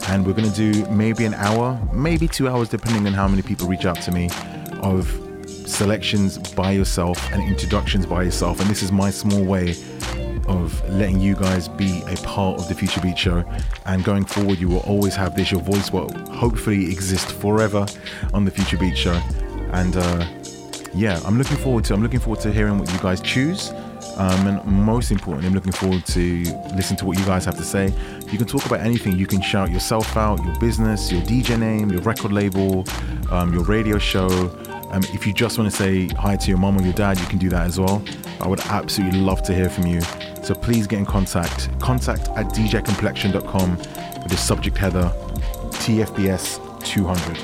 And 0.09 0.27
we're 0.27 0.35
going 0.35 0.51
to 0.51 0.72
do 0.72 0.87
maybe 0.91 1.25
an 1.25 1.35
hour, 1.35 1.81
maybe 1.93 2.29
two 2.29 2.49
hours, 2.49 2.68
depending 2.68 3.07
on 3.07 3.14
how 3.14 3.27
many 3.27 3.41
people 3.43 3.66
reach 3.66 3.87
out 3.87 4.01
to 4.03 4.12
me, 4.12 4.29
of 4.83 5.09
selections 5.47 6.37
by 6.37 6.72
yourself 6.72 7.33
and 7.33 7.43
introductions 7.43 8.05
by 8.05 8.22
yourself. 8.22 8.61
And 8.61 8.68
this 8.68 8.83
is 8.83 8.93
my 8.93 9.11
small 9.11 9.43
way 9.43 9.75
of 10.47 10.89
letting 10.91 11.21
you 11.21 11.35
guys 11.35 11.69
be 11.69 12.03
a 12.09 12.17
part 12.19 12.59
of 12.61 12.69
the 12.69 12.75
Future 12.75 13.01
Beat 13.01 13.19
Show. 13.19 13.45
And 13.87 14.05
going 14.05 14.25
forward, 14.25 14.59
you 14.59 14.69
will 14.69 14.81
always 14.81 15.15
have 15.17 15.35
this. 15.35 15.51
Your 15.51 15.61
voice 15.61 15.93
will 15.93 16.09
hopefully 16.31 16.85
exist 16.91 17.33
forever 17.33 17.87
on 18.33 18.45
the 18.45 18.51
Future 18.51 18.77
Beat 18.77 18.97
Show. 18.97 19.21
And 19.73 19.97
uh, 19.97 20.27
yeah, 20.95 21.21
I'm 21.25 21.39
looking 21.39 21.57
forward 21.57 21.85
to. 21.87 21.95
I'm 21.95 22.03
looking 22.03 22.21
forward 22.21 22.41
to 22.43 22.53
hearing 22.53 22.79
what 22.79 22.93
you 22.93 22.99
guys 22.99 23.21
choose. 23.21 23.73
Um, 24.17 24.47
and 24.47 24.65
most 24.65 25.11
importantly, 25.11 25.49
I'm 25.49 25.55
looking 25.55 25.73
forward 25.73 26.07
to 26.07 26.43
listen 26.77 26.97
to 26.99 27.05
what 27.05 27.19
you 27.19 27.25
guys 27.25 27.45
have 27.47 27.57
to 27.57 27.65
say. 27.65 27.93
You 28.31 28.39
can 28.39 28.47
talk 28.47 28.65
about 28.67 28.81
anything. 28.81 29.19
You 29.19 29.27
can 29.27 29.43
shout 29.43 29.71
yourself 29.71 30.17
out, 30.17 30.43
your 30.45 30.59
business, 30.61 31.11
your 31.11 31.23
DJ 31.23 31.59
name, 31.59 31.91
your 31.91 32.03
record 32.03 32.33
label, 32.33 32.85
um, 33.31 33.53
your 33.53 33.65
radio 33.65 33.99
show. 33.99 34.29
Um, 34.95 35.03
if 35.13 35.27
you 35.27 35.33
just 35.33 35.59
want 35.59 35.69
to 35.69 35.77
say 35.77 36.07
hi 36.07 36.37
to 36.37 36.49
your 36.49 36.57
mom 36.57 36.79
or 36.79 36.83
your 36.83 36.93
dad, 36.93 37.19
you 37.19 37.27
can 37.27 37.39
do 37.39 37.49
that 37.49 37.67
as 37.67 37.81
well. 37.81 38.01
I 38.41 38.47
would 38.47 38.61
absolutely 38.61 39.19
love 39.19 39.43
to 39.43 39.53
hear 39.53 39.69
from 39.69 39.89
you. 39.89 40.01
So 40.45 40.55
please 40.55 40.87
get 40.87 41.01
in 41.01 41.05
contact. 41.05 41.69
Contact 41.81 42.29
at 42.37 42.47
djcomplexion.com 42.51 43.77
with 43.77 44.29
the 44.29 44.37
subject 44.37 44.79
header 44.79 45.11
TFBS 45.83 46.61
200. 46.85 47.39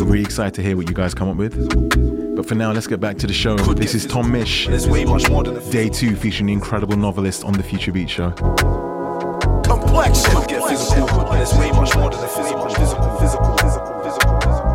I'm 0.00 0.08
really 0.10 0.20
excited 0.20 0.52
to 0.52 0.62
hear 0.62 0.76
what 0.76 0.86
you 0.86 0.94
guys 0.94 1.14
come 1.14 1.30
up 1.30 1.36
with. 1.36 2.36
But 2.36 2.46
for 2.46 2.54
now, 2.54 2.70
let's 2.70 2.86
get 2.86 3.00
back 3.00 3.16
to 3.18 3.26
the 3.26 3.32
show. 3.32 3.56
This 3.56 3.94
is 3.94 4.04
Tom 4.04 4.30
Misch, 4.30 4.66
day 5.72 5.88
two, 5.88 6.16
featuring 6.16 6.48
the 6.48 6.52
incredible 6.52 6.96
novelist 6.98 7.44
on 7.44 7.54
the 7.54 7.62
Future 7.62 7.92
Beat 7.92 8.10
Show. 8.10 8.93
Complexion. 9.74 10.44
Get 10.46 10.62
physical, 10.68 11.24
but 11.24 11.40
it's 11.40 11.52
way 11.58 11.70
much 11.72 11.96
more 11.96 12.10
than 12.10 12.22
a 12.22 12.28
physical, 12.28 12.68
physical, 12.68 13.18
physical, 13.18 13.56
physical, 13.58 14.00
physical, 14.04 14.40
physical. 14.40 14.74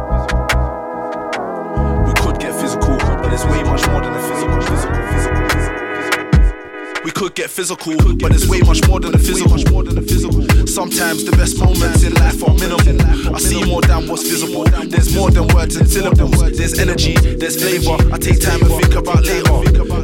We 2.05 2.13
could 2.19 2.37
get 2.39 2.53
physical, 2.59 2.97
but 2.97 3.31
it's 3.31 3.45
way 3.45 3.63
much 3.63 3.87
more 3.87 4.01
than 4.01 4.13
a 4.13 4.19
physical, 4.19 4.61
physical, 4.61 4.95
physical, 5.07 5.49
physical. 5.49 7.03
We 7.05 7.11
could 7.11 7.33
get 7.33 7.49
physical, 7.49 7.95
but 8.17 8.33
it's 8.33 8.47
way 8.49 8.59
much 8.59 8.85
more 8.87 8.99
than 8.99 9.15
a 9.15 9.17
physical. 9.17 10.48
Sometimes 10.69 11.25
the 11.25 11.31
best 11.35 11.57
moments 11.59 12.03
in 12.03 12.13
life 12.13 12.43
are 12.45 12.53
minimal. 12.53 13.35
I 13.35 13.39
see 13.39 13.65
more 13.65 13.81
than 13.81 14.07
what's 14.07 14.23
visible. 14.23 14.63
There's 14.63 15.13
more 15.13 15.31
than 15.31 15.47
words 15.49 15.75
and 15.75 15.89
syllables. 15.89 16.39
There's 16.55 16.77
energy, 16.77 17.15
there's 17.17 17.57
flavor. 17.57 17.97
I 18.13 18.17
take 18.17 18.39
time 18.39 18.61
and 18.61 18.71
think 18.77 18.93
about 18.93 19.25
later. 19.25 19.49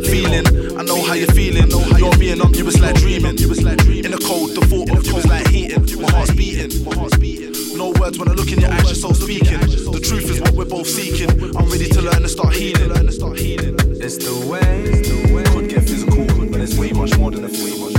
Feeling, 0.09 0.77
I 0.77 0.83
know 0.83 1.01
how 1.05 1.13
you're 1.13 1.31
feeling. 1.31 1.69
You're 1.69 2.17
me 2.17 2.31
and 2.31 2.41
I'm 2.41 2.53
you, 2.55 2.67
it's 2.67 2.79
like 2.81 2.95
dreaming. 2.95 3.37
In 3.37 4.11
the 4.11 4.21
cold, 4.25 4.57
the 4.57 4.65
thought 4.65 4.89
of 4.89 5.05
you 5.05 5.15
is 5.15 5.27
like 5.27 5.47
heating. 5.47 5.85
My 6.01 6.09
heart's 6.11 6.33
beating. 6.33 6.83
My 6.83 6.95
heart's 6.95 7.17
beating. 7.17 7.53
No 7.77 7.93
words 8.01 8.17
when 8.17 8.27
I 8.27 8.33
look 8.33 8.51
in 8.51 8.59
your 8.59 8.71
eyes, 8.73 8.83
you're 8.83 8.95
so 8.95 9.13
speaking. 9.13 9.59
The 9.61 10.01
truth 10.01 10.29
is 10.33 10.41
what 10.41 10.51
we're 10.51 10.65
both 10.65 10.87
seeking. 10.87 11.29
I'm 11.55 11.69
ready 11.69 11.87
to 11.89 12.01
learn 12.01 12.25
and 12.25 12.29
start 12.29 12.53
healing. 12.53 12.89
It's 12.91 14.17
the 14.17 14.33
way. 14.49 15.13
Could 15.53 15.69
get 15.69 15.83
physical, 15.83 16.25
but 16.49 16.59
it's 16.59 16.75
way 16.75 16.91
much 16.91 17.17
more 17.17 17.31
than 17.31 17.45
a 17.45 17.49
physical. 17.49 17.94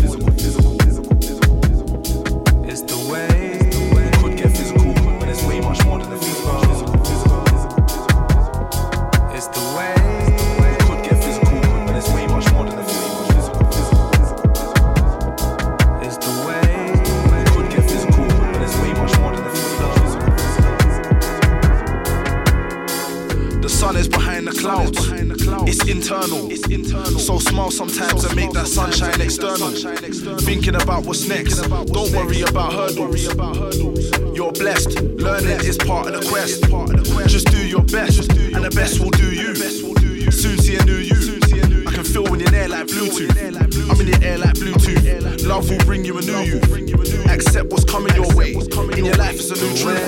Quest. 36.47 37.31
Just 37.31 37.47
do 37.49 37.67
your 37.67 37.83
best, 37.83 38.31
and 38.31 38.65
the 38.65 38.71
best 38.71 39.01
will 39.01 39.11
do 39.11 39.35
you. 39.35 39.55
Soon 40.31 40.59
see 40.59 40.77
a 40.77 40.85
new 40.85 40.99
you. 40.99 41.15
I 41.87 41.93
can 41.93 42.05
feel 42.05 42.25
when 42.25 42.41
you're 42.41 42.51
there 42.51 42.69
like 42.69 42.87
Bluetooth. 42.87 43.31
I'm 43.91 44.01
in 44.01 44.11
the 44.11 44.19
air 44.23 44.39
like 44.39 44.55
Bluetooth. 44.55 45.47
Love 45.47 45.69
will 45.71 45.79
bring 45.79 46.05
you 46.05 46.19
a 46.19 46.23
new 46.23 46.41
you. 46.43 46.61
Accept 47.29 47.71
what's 47.71 47.85
coming 47.85 48.15
your 48.15 48.35
way. 48.35 48.53
In 48.53 49.05
your 49.05 49.17
life, 49.17 49.37
it's 49.37 49.51
a 49.51 49.55
new 49.55 49.75
truth. 49.77 50.06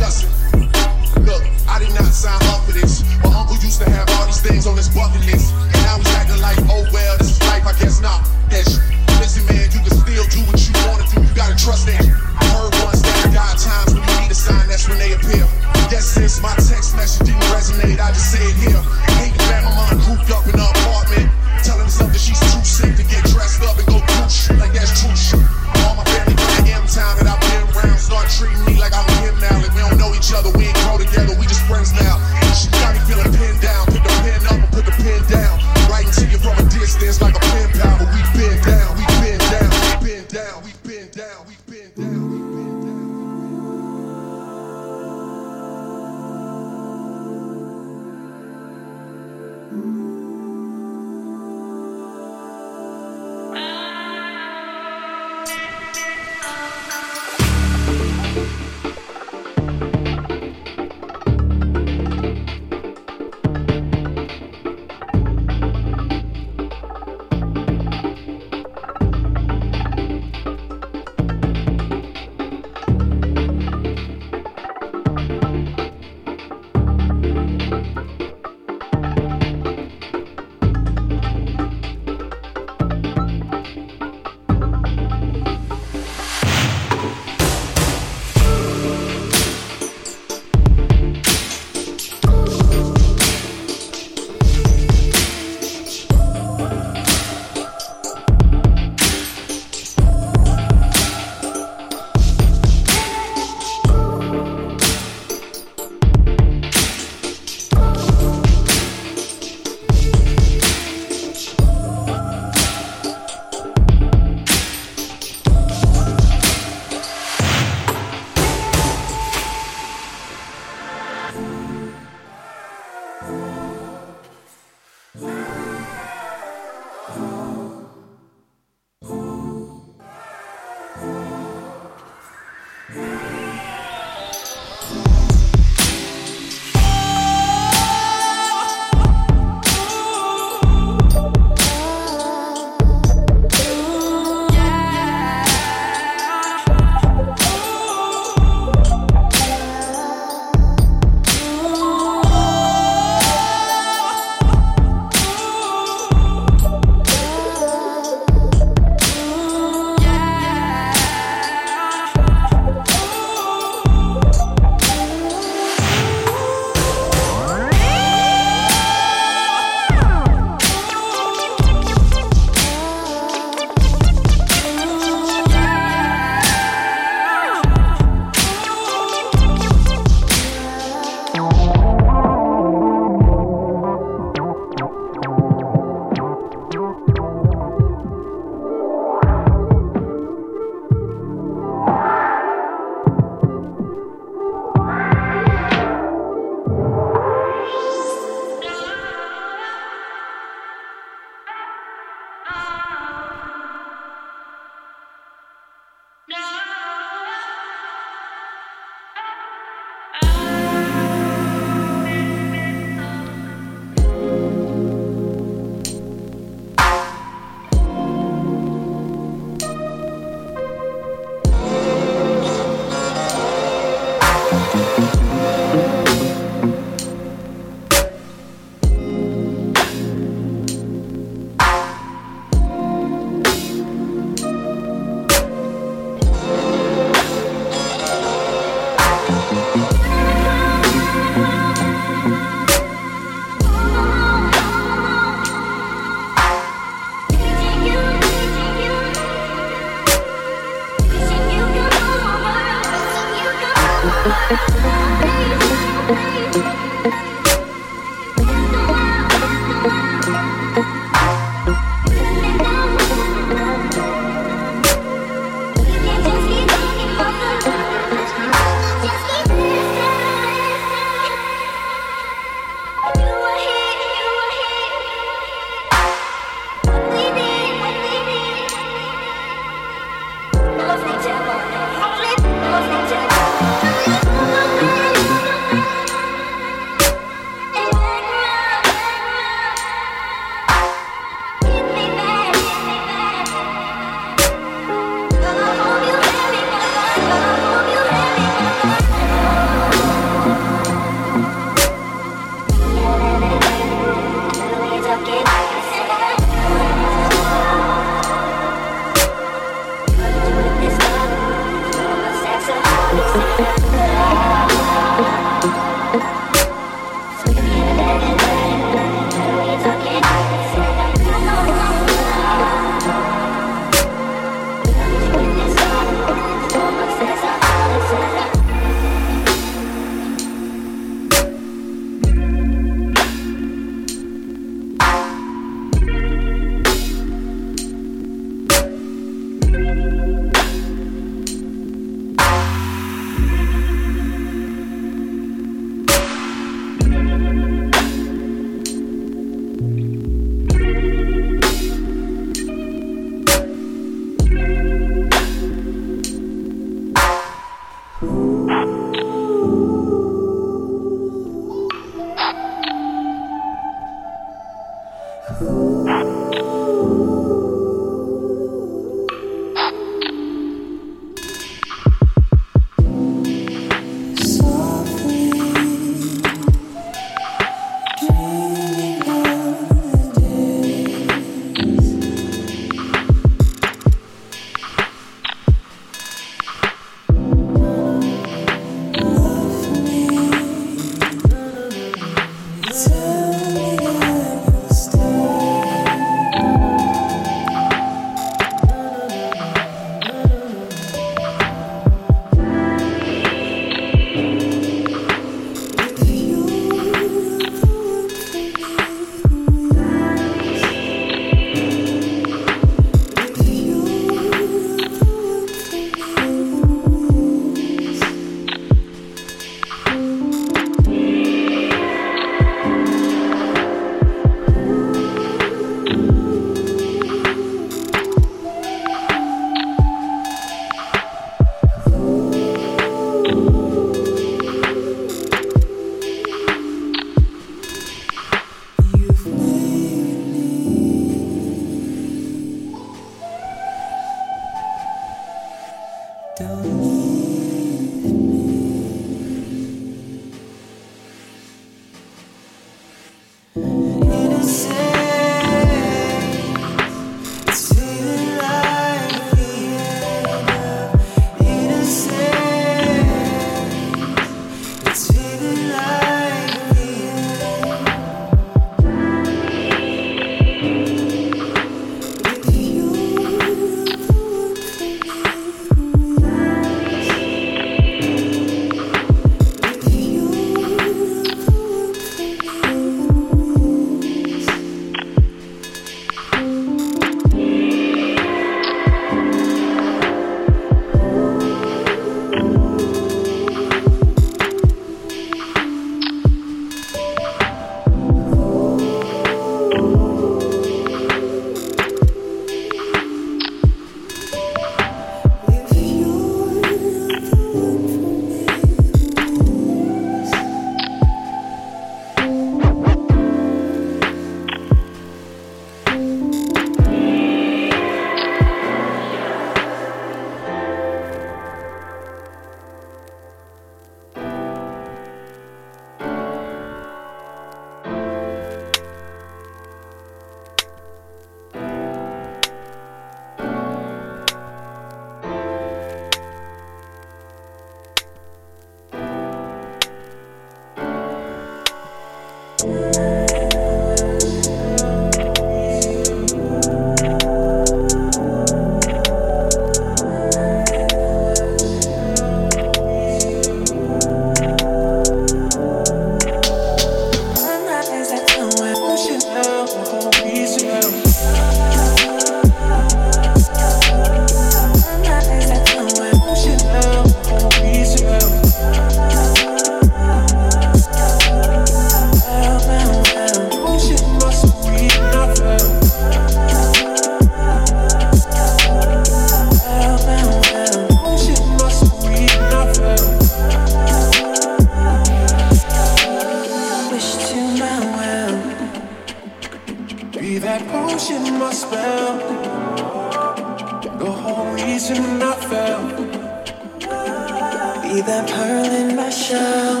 in 599.00 599.16
my 599.16 599.30
shell. 599.30 600.00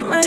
My 0.00 0.22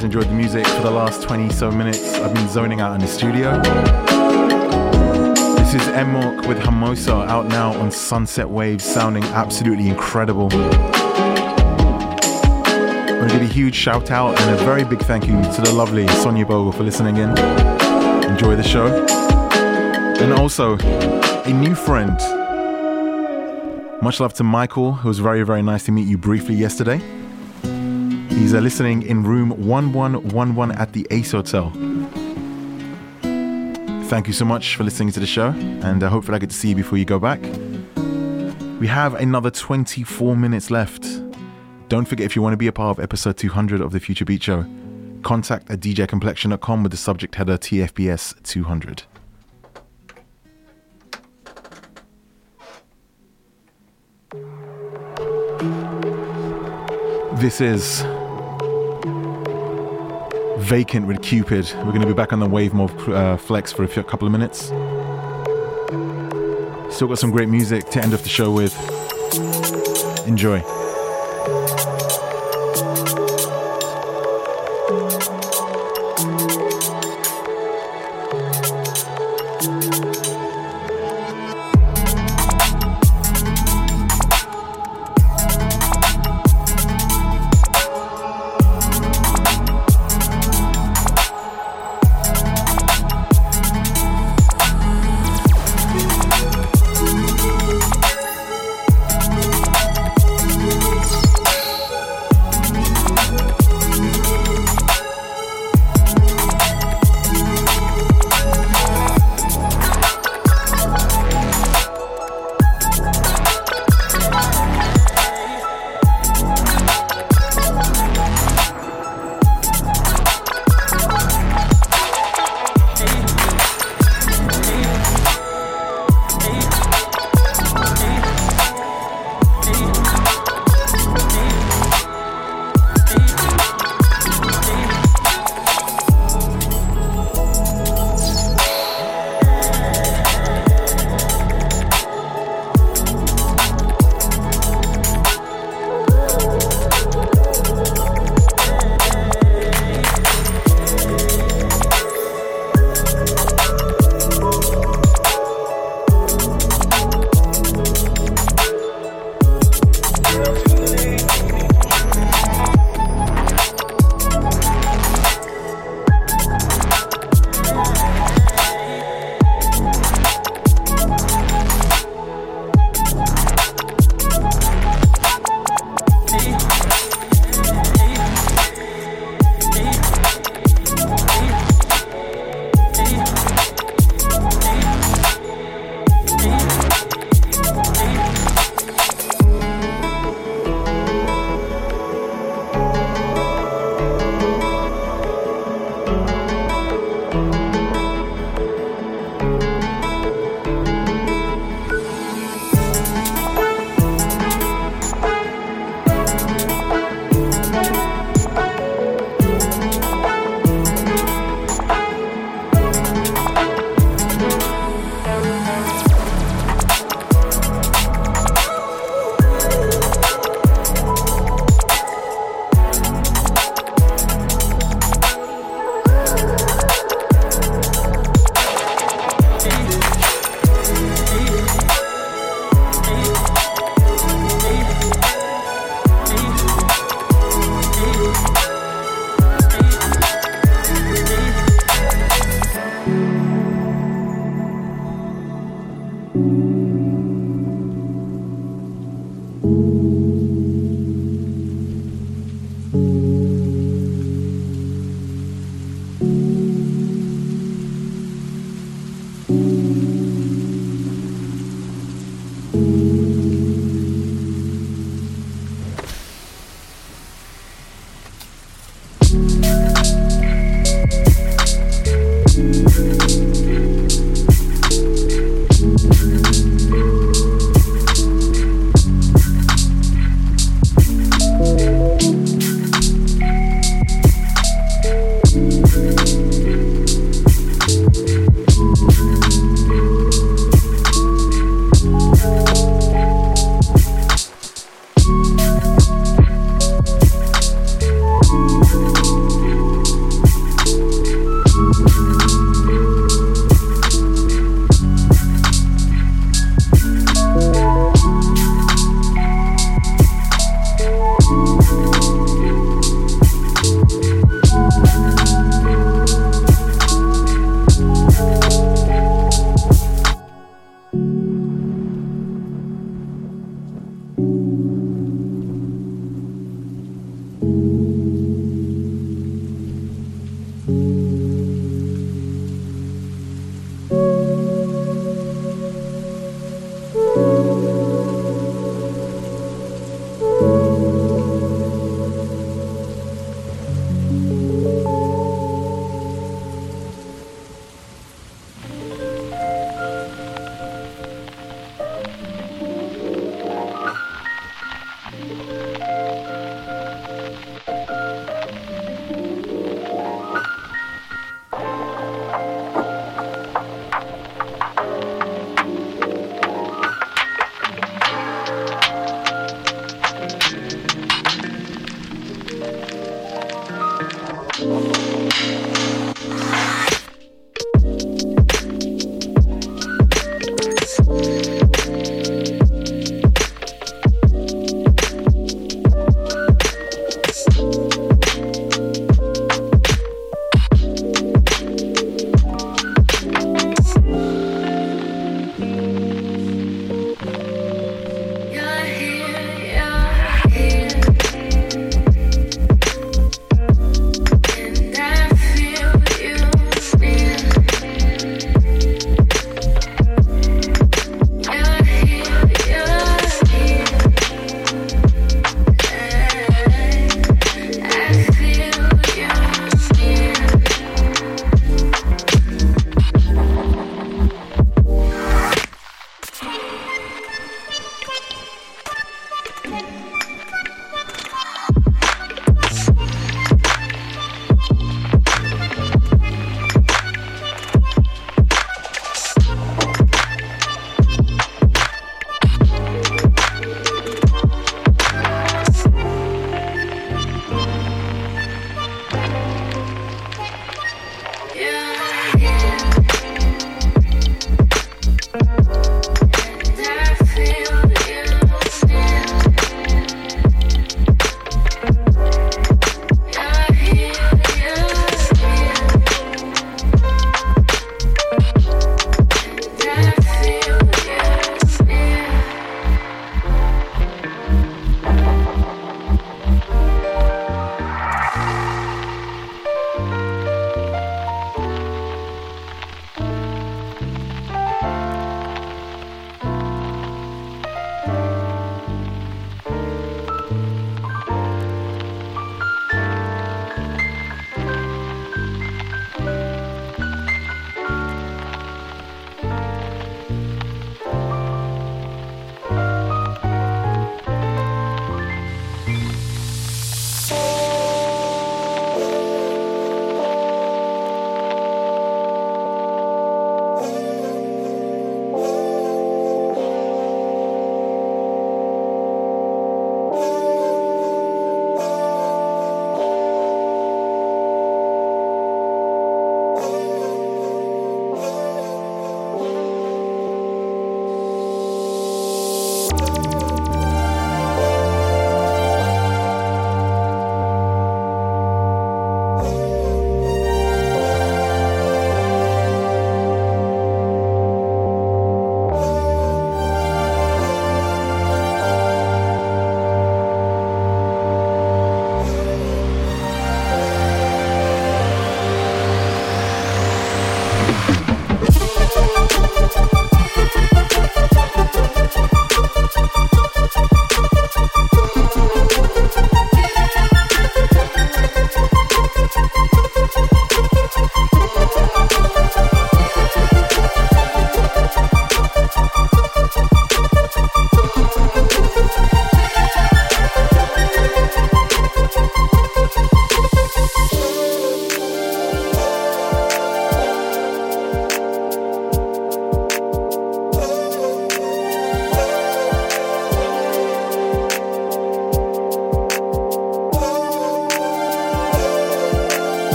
guys 0.00 0.04
enjoyed 0.04 0.28
the 0.28 0.34
music 0.34 0.66
for 0.66 0.82
the 0.82 0.90
last 0.90 1.22
20 1.22 1.50
so 1.50 1.70
minutes. 1.70 2.14
I've 2.14 2.34
been 2.34 2.48
zoning 2.48 2.80
out 2.80 2.94
in 2.94 3.00
the 3.00 3.06
studio. 3.06 3.60
This 5.56 5.74
is 5.74 5.88
Emawk 5.88 6.46
with 6.46 6.58
Hermosa 6.58 7.12
out 7.12 7.46
now 7.46 7.74
on 7.78 7.90
Sunset 7.90 8.48
Waves, 8.48 8.82
sounding 8.82 9.24
absolutely 9.24 9.88
incredible. 9.88 10.48
I 10.52 10.78
want 13.18 13.30
to 13.30 13.38
give 13.38 13.50
a 13.50 13.52
huge 13.52 13.74
shout 13.74 14.10
out 14.10 14.40
and 14.40 14.58
a 14.58 14.64
very 14.64 14.84
big 14.84 15.00
thank 15.00 15.26
you 15.26 15.32
to 15.32 15.60
the 15.60 15.72
lovely 15.72 16.08
Sonia 16.08 16.46
Bogle 16.46 16.72
for 16.72 16.82
listening 16.82 17.18
in. 17.18 17.28
Enjoy 18.24 18.56
the 18.56 18.62
show. 18.62 18.86
And 20.18 20.32
also, 20.32 20.78
a 20.78 21.52
new 21.52 21.74
friend. 21.74 22.18
Much 24.02 24.18
love 24.18 24.32
to 24.34 24.44
Michael. 24.44 24.92
who 24.94 25.08
was 25.08 25.18
very, 25.18 25.42
very 25.42 25.62
nice 25.62 25.84
to 25.84 25.92
meet 25.92 26.08
you 26.08 26.16
briefly 26.16 26.54
yesterday. 26.54 27.19
He's 28.30 28.54
listening 28.54 29.02
in 29.02 29.22
room 29.22 29.50
1111 29.50 30.76
at 30.76 30.92
the 30.92 31.06
Ace 31.10 31.32
Hotel. 31.32 31.70
Thank 34.10 34.26
you 34.26 34.32
so 34.32 34.44
much 34.44 34.76
for 34.76 34.84
listening 34.84 35.12
to 35.12 35.20
the 35.20 35.26
show, 35.26 35.50
and 35.50 36.02
uh, 36.02 36.08
hopefully, 36.08 36.36
I 36.36 36.38
get 36.40 36.50
to 36.50 36.56
see 36.56 36.70
you 36.70 36.74
before 36.74 36.98
you 36.98 37.04
go 37.04 37.18
back. 37.18 37.40
We 38.80 38.86
have 38.88 39.14
another 39.14 39.50
24 39.50 40.36
minutes 40.36 40.70
left. 40.70 41.04
Don't 41.88 42.06
forget 42.06 42.26
if 42.26 42.34
you 42.34 42.42
want 42.42 42.54
to 42.54 42.56
be 42.56 42.66
a 42.66 42.72
part 42.72 42.98
of 42.98 43.04
episode 43.04 43.36
200 43.36 43.80
of 43.80 43.92
the 43.92 44.00
Future 44.00 44.24
Beats 44.24 44.44
Show, 44.46 44.64
contact 45.22 45.70
at 45.70 45.80
djcomplexion.com 45.80 46.82
with 46.82 46.92
the 46.92 46.98
subject 46.98 47.34
header 47.34 47.58
TFBS 47.58 48.42
200. 48.42 49.04
This 57.40 57.60
is 57.60 58.04
Vacant 60.70 61.08
with 61.08 61.20
Cupid. 61.20 61.68
We're 61.78 61.86
going 61.86 62.00
to 62.02 62.06
be 62.06 62.12
back 62.12 62.32
on 62.32 62.38
the 62.38 62.48
Wave 62.48 62.72
Mob 62.72 62.96
uh, 63.08 63.36
Flex 63.36 63.72
for 63.72 63.82
a 63.82 63.88
few, 63.88 64.04
couple 64.04 64.26
of 64.28 64.30
minutes. 64.30 64.66
Still 66.94 67.08
got 67.08 67.18
some 67.18 67.32
great 67.32 67.48
music 67.48 67.90
to 67.90 68.00
end 68.00 68.14
off 68.14 68.22
the 68.22 68.28
show 68.28 68.52
with. 68.52 68.72
Enjoy. 70.28 70.62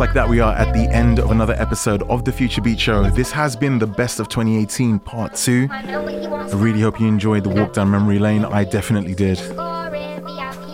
Just 0.00 0.08
like 0.08 0.14
that, 0.14 0.30
we 0.30 0.40
are 0.40 0.54
at 0.54 0.72
the 0.72 0.90
end 0.96 1.18
of 1.18 1.30
another 1.30 1.52
episode 1.58 2.02
of 2.04 2.24
the 2.24 2.32
Future 2.32 2.62
Beats 2.62 2.80
Show. 2.80 3.10
This 3.10 3.30
has 3.32 3.54
been 3.54 3.78
the 3.78 3.86
best 3.86 4.18
of 4.18 4.30
2018 4.30 4.98
part 4.98 5.34
two. 5.34 5.68
I 5.70 6.48
really 6.54 6.80
hope 6.80 6.98
you 6.98 7.06
enjoyed 7.06 7.44
the 7.44 7.50
walk 7.50 7.74
down 7.74 7.90
memory 7.90 8.18
lane. 8.18 8.46
I 8.46 8.64
definitely 8.64 9.14
did. 9.14 9.38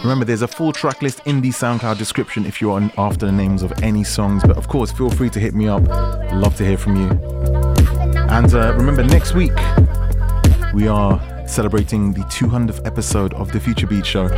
Remember, 0.04 0.24
there's 0.24 0.42
a 0.42 0.46
full 0.46 0.70
track 0.72 1.02
list 1.02 1.22
in 1.24 1.40
the 1.40 1.48
SoundCloud 1.48 1.98
description 1.98 2.46
if 2.46 2.60
you're 2.60 2.80
after 2.96 3.26
the 3.26 3.32
names 3.32 3.64
of 3.64 3.72
any 3.82 4.04
songs. 4.04 4.44
But 4.44 4.56
of 4.58 4.68
course, 4.68 4.92
feel 4.92 5.10
free 5.10 5.30
to 5.30 5.40
hit 5.40 5.56
me 5.56 5.66
up. 5.66 5.82
Love 6.32 6.54
to 6.58 6.64
hear 6.64 6.78
from 6.78 6.94
you. 6.94 7.08
And 8.30 8.54
uh, 8.54 8.74
remember, 8.76 9.02
next 9.02 9.34
week 9.34 9.56
we 10.72 10.86
are 10.86 11.20
celebrating 11.48 12.12
the 12.12 12.22
200th 12.26 12.86
episode 12.86 13.34
of 13.34 13.50
the 13.50 13.58
Future 13.58 13.88
Beats 13.88 14.06
Show. 14.06 14.28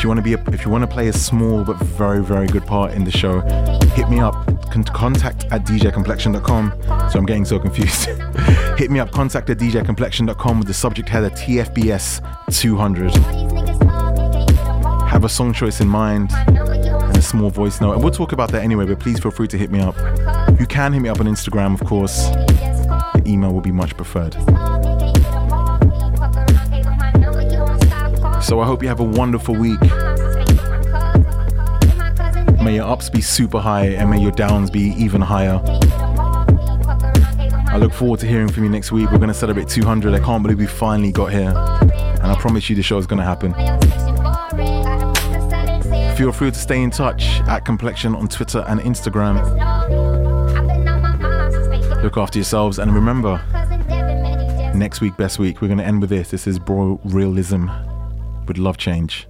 If 0.00 0.04
you 0.04 0.08
want 0.08 0.16
to 0.16 0.22
be, 0.22 0.32
a, 0.32 0.42
if 0.54 0.64
you 0.64 0.70
want 0.70 0.80
to 0.80 0.86
play 0.86 1.08
a 1.08 1.12
small 1.12 1.62
but 1.62 1.76
very, 1.76 2.22
very 2.24 2.46
good 2.46 2.64
part 2.64 2.94
in 2.94 3.04
the 3.04 3.10
show, 3.10 3.42
hit 3.94 4.08
me 4.08 4.18
up. 4.18 4.32
Con- 4.70 4.82
contact 4.82 5.44
at 5.50 5.66
djcomplexion.com. 5.66 6.72
So 7.10 7.18
I'm 7.18 7.26
getting 7.26 7.44
so 7.44 7.58
confused. 7.58 8.06
hit 8.78 8.90
me 8.90 8.98
up. 8.98 9.10
Contact 9.10 9.50
at 9.50 9.58
djcomplexion.com 9.58 10.58
with 10.58 10.68
the 10.68 10.72
subject 10.72 11.06
header 11.06 11.28
TFBS 11.28 12.22
200. 12.50 13.14
Have 15.06 15.24
a 15.24 15.28
song 15.28 15.52
choice 15.52 15.82
in 15.82 15.88
mind 15.88 16.30
and 16.48 17.18
a 17.18 17.20
small 17.20 17.50
voice 17.50 17.82
note. 17.82 17.92
And 17.92 18.02
we'll 18.02 18.10
talk 18.10 18.32
about 18.32 18.50
that 18.52 18.64
anyway, 18.64 18.86
but 18.86 19.00
please 19.00 19.20
feel 19.20 19.30
free 19.30 19.48
to 19.48 19.58
hit 19.58 19.70
me 19.70 19.80
up. 19.80 19.98
You 20.58 20.64
can 20.64 20.94
hit 20.94 21.00
me 21.00 21.10
up 21.10 21.20
on 21.20 21.26
Instagram, 21.26 21.78
of 21.78 21.86
course. 21.86 22.30
The 22.30 23.22
email 23.26 23.52
will 23.52 23.60
be 23.60 23.70
much 23.70 23.94
preferred. 23.98 24.34
So 28.50 28.58
I 28.58 28.66
hope 28.66 28.82
you 28.82 28.88
have 28.88 28.98
a 28.98 29.04
wonderful 29.04 29.54
week. 29.54 29.80
May 32.60 32.74
your 32.74 32.88
ups 32.88 33.08
be 33.08 33.20
super 33.20 33.60
high 33.60 33.90
and 33.90 34.10
may 34.10 34.20
your 34.20 34.32
downs 34.32 34.70
be 34.70 34.92
even 34.98 35.20
higher. 35.20 35.62
I 37.68 37.76
look 37.78 37.92
forward 37.92 38.18
to 38.18 38.26
hearing 38.26 38.48
from 38.48 38.64
you 38.64 38.70
next 38.70 38.90
week. 38.90 39.08
We're 39.12 39.18
going 39.18 39.28
to 39.28 39.34
celebrate 39.34 39.68
200. 39.68 40.14
I 40.14 40.18
can't 40.18 40.42
believe 40.42 40.58
we 40.58 40.66
finally 40.66 41.12
got 41.12 41.26
here. 41.26 41.50
And 41.50 42.26
I 42.26 42.34
promise 42.40 42.68
you 42.68 42.74
the 42.74 42.82
show 42.82 42.98
is 42.98 43.06
going 43.06 43.20
to 43.20 43.24
happen. 43.24 43.54
Feel 46.16 46.32
free 46.32 46.50
to 46.50 46.58
stay 46.58 46.82
in 46.82 46.90
touch 46.90 47.38
at 47.42 47.64
Complexion 47.64 48.16
on 48.16 48.26
Twitter 48.26 48.64
and 48.66 48.80
Instagram. 48.80 49.36
Look 52.02 52.16
after 52.16 52.40
yourselves 52.40 52.80
and 52.80 52.92
remember, 52.92 53.40
next 54.74 55.00
week, 55.00 55.16
best 55.16 55.38
week, 55.38 55.62
we're 55.62 55.68
going 55.68 55.78
to 55.78 55.86
end 55.86 56.00
with 56.00 56.10
this. 56.10 56.32
This 56.32 56.48
is 56.48 56.58
Borealism 56.58 57.89
with 58.50 58.58
Love 58.58 58.78
Change. 58.78 59.28